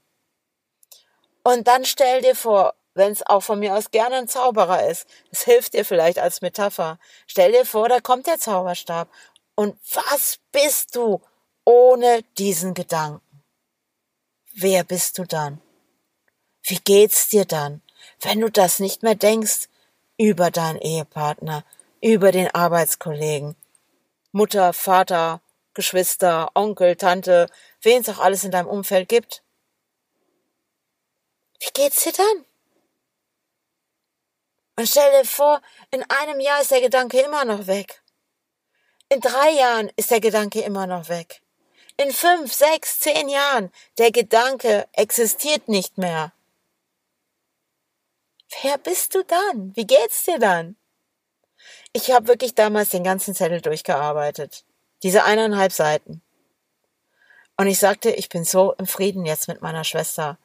Und 1.44 1.68
dann 1.68 1.86
stell 1.86 2.22
dir 2.22 2.36
vor, 2.36 2.74
wenn 2.94 3.12
es 3.12 3.26
auch 3.26 3.42
von 3.42 3.60
mir 3.60 3.76
aus 3.76 3.92
gerne 3.92 4.18
ein 4.18 4.28
Zauberer 4.28 4.88
ist, 4.90 5.08
es 5.32 5.44
hilft 5.44 5.74
dir 5.74 5.86
vielleicht 5.86 6.20
als 6.20 6.42
Metapher. 6.42 7.00
Stell 7.26 7.52
dir 7.52 7.66
vor, 7.66 7.88
da 7.88 8.02
kommt 8.02 8.28
der 8.28 8.40
Zauberstab. 8.40 9.10
Und 9.56 9.80
was 9.94 10.40
bist 10.52 10.96
du 10.96 11.22
ohne 11.64 12.24
diesen 12.38 12.74
Gedanken? 12.74 13.44
Wer 14.54 14.84
bist 14.84 15.18
du 15.18 15.26
dann? 15.26 15.62
Wie 16.64 16.80
geht's 16.80 17.30
dir 17.30 17.46
dann, 17.46 17.82
wenn 18.20 18.42
du 18.42 18.52
das 18.52 18.80
nicht 18.80 19.04
mehr 19.04 19.16
denkst 19.16 19.70
über 20.22 20.52
deinen 20.52 20.80
Ehepartner, 20.80 21.66
über 22.00 22.32
den 22.32 22.54
Arbeitskollegen, 22.54 23.56
Mutter, 24.32 24.72
Vater, 24.72 25.42
Geschwister, 25.74 26.52
Onkel, 26.54 26.96
Tante, 26.96 27.48
wen 27.82 28.02
es 28.02 28.10
auch 28.10 28.20
alles 28.20 28.44
in 28.44 28.52
deinem 28.52 28.68
Umfeld 28.68 29.10
gibt. 29.10 29.42
Wie 31.60 31.72
geht's 31.74 32.04
dann? 32.04 32.46
Und 34.78 34.88
stell 34.88 35.12
dir 35.12 35.28
vor, 35.28 35.60
in 35.90 36.04
einem 36.08 36.40
Jahr 36.40 36.62
ist 36.62 36.70
der 36.70 36.82
Gedanke 36.82 37.20
immer 37.22 37.44
noch 37.44 37.66
weg. 37.66 38.04
In 39.10 39.22
drei 39.22 39.50
Jahren 39.50 39.92
ist 39.96 40.12
der 40.12 40.22
Gedanke 40.22 40.62
immer 40.62 40.86
noch 40.86 41.10
weg. 41.10 41.42
In 41.98 42.12
fünf, 42.12 42.54
sechs, 42.54 43.00
zehn 43.00 43.28
Jahren, 43.28 43.72
der 43.98 44.12
Gedanke 44.12 44.88
existiert 44.94 45.68
nicht 45.68 45.98
mehr. 45.98 46.32
Wer 48.62 48.78
bist 48.78 49.16
du 49.16 49.24
dann? 49.24 49.76
Wie 49.76 49.88
geht's 49.88 50.24
dir 50.24 50.40
dann? 50.40 50.76
Ich 51.94 52.12
habe 52.12 52.28
wirklich 52.28 52.56
damals 52.56 52.90
den 52.90 53.04
ganzen 53.04 53.36
Zettel 53.36 53.62
durchgearbeitet. 53.62 54.66
Diese 55.04 55.24
eineinhalb 55.24 55.72
Seiten. 55.72 56.22
Und 57.58 57.68
ich 57.68 57.80
sagte, 57.80 58.12
ich 58.12 58.30
bin 58.30 58.44
so 58.44 58.74
im 58.74 58.88
Frieden 58.88 59.26
jetzt 59.26 59.48
mit 59.48 59.62
meiner 59.62 59.84
Schwester, 59.84 60.38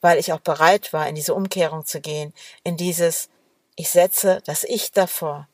weil 0.00 0.18
ich 0.18 0.32
auch 0.32 0.40
bereit 0.40 0.92
war, 0.92 1.08
in 1.08 1.14
diese 1.14 1.34
Umkehrung 1.34 1.84
zu 1.86 2.00
gehen, 2.00 2.34
in 2.62 2.76
dieses, 2.76 3.28
ich 3.76 3.90
setze 3.90 4.42
das 4.44 4.64
Ich 4.64 4.92
davor. 4.92 5.48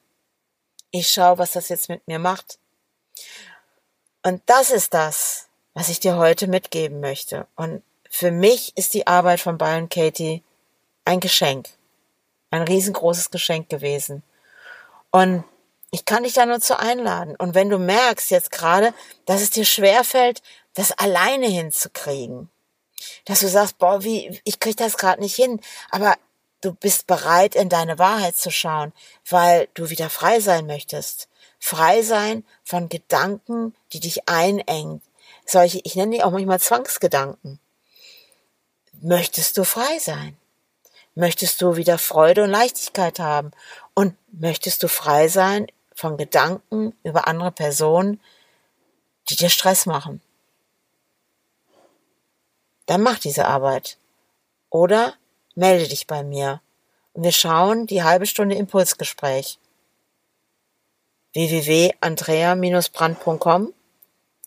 Ich 0.91 1.09
schaue, 1.09 1.39
was 1.39 1.53
das 1.53 1.69
jetzt 1.69 1.89
mit 1.89 2.07
mir 2.09 2.19
macht. 2.19 2.59
Und 4.23 4.43
das 4.47 4.71
ist 4.71 4.93
das, 4.95 5.49
was 5.75 5.89
ich 5.89 6.01
dir 6.01 6.17
heute 6.17 6.47
mitgeben 6.47 7.01
möchte. 7.01 7.47
Und 7.55 7.83
für 8.11 8.31
mich 8.31 8.77
ist 8.77 8.95
die 8.95 9.07
Arbeit 9.07 9.41
von 9.41 9.57
Byron 9.57 9.89
Katie 9.89 10.43
ein 11.05 11.21
Geschenk. 11.21 11.69
Ein 12.51 12.63
riesengroßes 12.63 13.31
Geschenk 13.31 13.69
gewesen. 13.69 14.23
Und 15.11 15.45
ich 15.91 16.05
kann 16.05 16.23
dich 16.23 16.35
da 16.35 16.47
nur 16.47 16.61
zu 16.61 16.79
einladen. 16.79 17.35
Und 17.37 17.55
wenn 17.55 17.69
du 17.69 17.79
merkst 17.79 18.31
jetzt 18.31 18.51
gerade, 18.51 18.95
dass 19.27 19.41
es 19.41 19.51
dir 19.51 19.65
schwerfällt, 19.65 20.43
das 20.75 20.93
alleine 20.93 21.47
hinzukriegen, 21.47 22.49
dass 23.25 23.41
du 23.41 23.49
sagst, 23.49 23.79
boah, 23.79 24.05
wie, 24.05 24.41
ich 24.45 24.61
krieg 24.61 24.77
das 24.77 24.97
gerade 24.97 25.21
nicht 25.21 25.35
hin, 25.35 25.61
aber 25.91 26.17
du 26.61 26.75
bist 26.75 27.07
bereit, 27.07 27.55
in 27.55 27.69
deine 27.69 27.99
Wahrheit 27.99 28.37
zu 28.37 28.51
schauen, 28.51 28.93
weil 29.29 29.69
du 29.75 29.91
wieder 29.91 30.11
frei 30.11 30.41
sein 30.41 30.67
möchtest. 30.67 31.29
Frei 31.59 32.03
sein 32.03 32.45
von 32.63 32.89
Gedanken, 32.89 33.75
die 33.93 34.01
dich 34.01 34.29
einengen. 34.29 35.03
Solche, 35.45 35.81
ich 35.85 35.97
nenne 35.97 36.17
die 36.17 36.23
auch 36.23 36.31
manchmal 36.31 36.61
Zwangsgedanken. 36.61 37.59
Möchtest 39.01 39.57
du 39.57 39.65
frei 39.65 39.99
sein? 39.99 40.37
Möchtest 41.15 41.61
du 41.61 41.77
wieder 41.77 41.99
Freude 41.99 42.45
und 42.45 42.51
Leichtigkeit 42.51 43.19
haben? 43.19 43.51
Und 43.95 44.17
möchtest 44.33 44.83
du 44.83 44.89
frei 44.89 45.29
sein 45.29 45.67
von 45.95 46.17
Gedanken 46.17 46.95
über 47.03 47.29
andere 47.29 47.53
Personen, 47.53 48.21
die 49.29 49.37
dir 49.37 49.51
Stress 49.51 49.87
machen. 49.87 50.21
Dann 52.87 53.03
mach 53.03 53.19
diese 53.19 53.47
Arbeit. 53.47 53.99
Oder 54.71 55.15
melde 55.55 55.87
dich 55.89 56.07
bei 56.07 56.23
mir 56.23 56.61
und 57.13 57.25
wir 57.25 57.33
schauen 57.33 57.87
die 57.87 58.03
halbe 58.03 58.25
Stunde 58.27 58.55
Impulsgespräch. 58.55 59.59
www.andrea-brand.com 61.33 63.75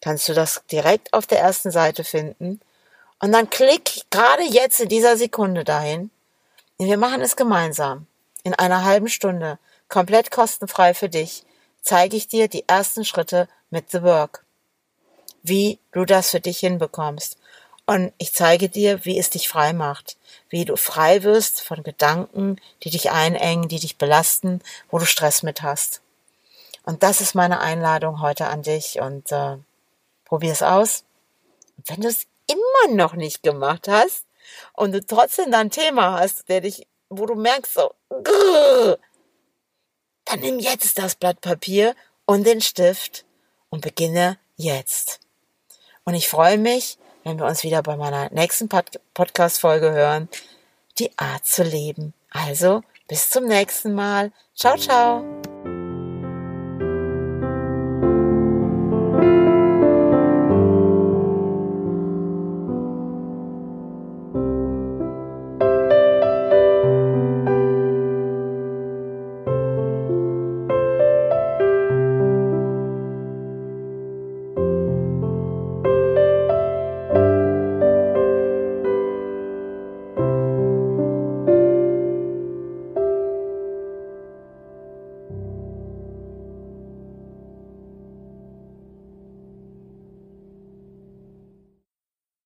kannst 0.02 0.28
du 0.28 0.34
das 0.34 0.64
direkt 0.72 1.14
auf 1.14 1.28
der 1.28 1.40
ersten 1.40 1.70
Seite 1.72 2.04
finden 2.04 2.60
und 3.20 3.32
dann 3.32 3.50
klick 3.50 4.02
gerade 4.10 4.44
jetzt 4.44 4.82
in 4.82 4.90
dieser 4.90 5.16
Sekunde 5.18 5.64
dahin. 5.64 6.10
Wir 6.86 6.98
machen 6.98 7.22
es 7.22 7.38
gemeinsam 7.38 8.08
in 8.44 8.54
einer 8.56 8.84
halben 8.84 9.08
Stunde 9.08 9.58
komplett 9.88 10.32
kostenfrei 10.32 10.94
für 10.94 11.08
dich, 11.08 11.46
zeige 11.82 12.18
ich 12.18 12.28
dir 12.28 12.50
die 12.50 12.68
ersten 12.68 13.06
Schritte 13.06 13.48
mit 13.70 13.90
The 13.90 14.04
Work. 14.04 14.44
Wie 15.44 15.80
du 15.94 16.04
das 16.04 16.32
für 16.32 16.42
dich 16.42 16.60
hinbekommst. 16.60 17.38
Und 17.86 18.12
ich 18.18 18.34
zeige 18.34 18.68
dir, 18.68 19.06
wie 19.06 19.18
es 19.18 19.30
dich 19.30 19.48
frei 19.48 19.72
macht. 19.72 20.18
Wie 20.50 20.66
du 20.66 20.76
frei 20.76 21.24
wirst 21.24 21.62
von 21.62 21.84
Gedanken, 21.84 22.60
die 22.84 22.90
dich 22.90 23.12
einengen, 23.12 23.70
die 23.70 23.80
dich 23.80 23.98
belasten, 23.98 24.62
wo 24.90 25.00
du 25.00 25.06
Stress 25.06 25.42
mit 25.42 25.62
hast. 25.62 26.02
Und 26.84 27.02
das 27.02 27.22
ist 27.22 27.34
meine 27.34 27.62
Einladung 27.62 28.20
heute 28.20 28.48
an 28.48 28.62
dich 28.62 29.00
und 29.00 29.32
äh, 29.32 29.56
probier 30.26 30.52
es 30.52 30.64
aus. 30.64 31.06
Und 31.78 31.90
wenn 31.90 32.02
du 32.02 32.10
es 32.10 32.26
immer 32.48 32.94
noch 32.94 33.14
nicht 33.14 33.42
gemacht 33.42 33.88
hast 33.88 34.23
und 34.74 34.92
du 34.92 35.06
trotzdem 35.06 35.52
dein 35.52 35.70
Thema 35.70 36.20
hast, 36.20 36.50
der 36.50 36.62
dich, 36.62 36.88
wo 37.10 37.26
du 37.26 37.36
merkst 37.36 37.74
so, 37.74 37.94
dann 40.26 40.40
nimm 40.40 40.60
jetzt 40.60 40.98
das 40.98 41.16
Blatt 41.16 41.42
Papier 41.42 41.96
und 42.26 42.46
den 42.46 42.62
Stift 42.62 43.26
und 43.70 43.82
beginne 43.82 44.38
jetzt. 44.56 45.20
Und 46.06 46.16
ich 46.16 46.28
freue 46.30 46.58
mich, 46.58 46.98
wenn 47.24 47.40
wir 47.40 47.46
uns 47.46 47.64
wieder 47.64 47.82
bei 47.82 47.96
meiner 47.96 48.30
nächsten 48.32 48.70
Pod 48.70 49.00
Podcast-Folge 49.14 49.92
hören, 49.92 50.30
die 51.00 51.12
Art 51.18 51.46
zu 51.46 51.64
leben. 51.64 52.14
Also, 52.30 52.82
bis 53.08 53.30
zum 53.30 53.46
nächsten 53.46 53.94
Mal. 53.94 54.32
Ciao, 54.56 54.78
ciao. 54.78 55.24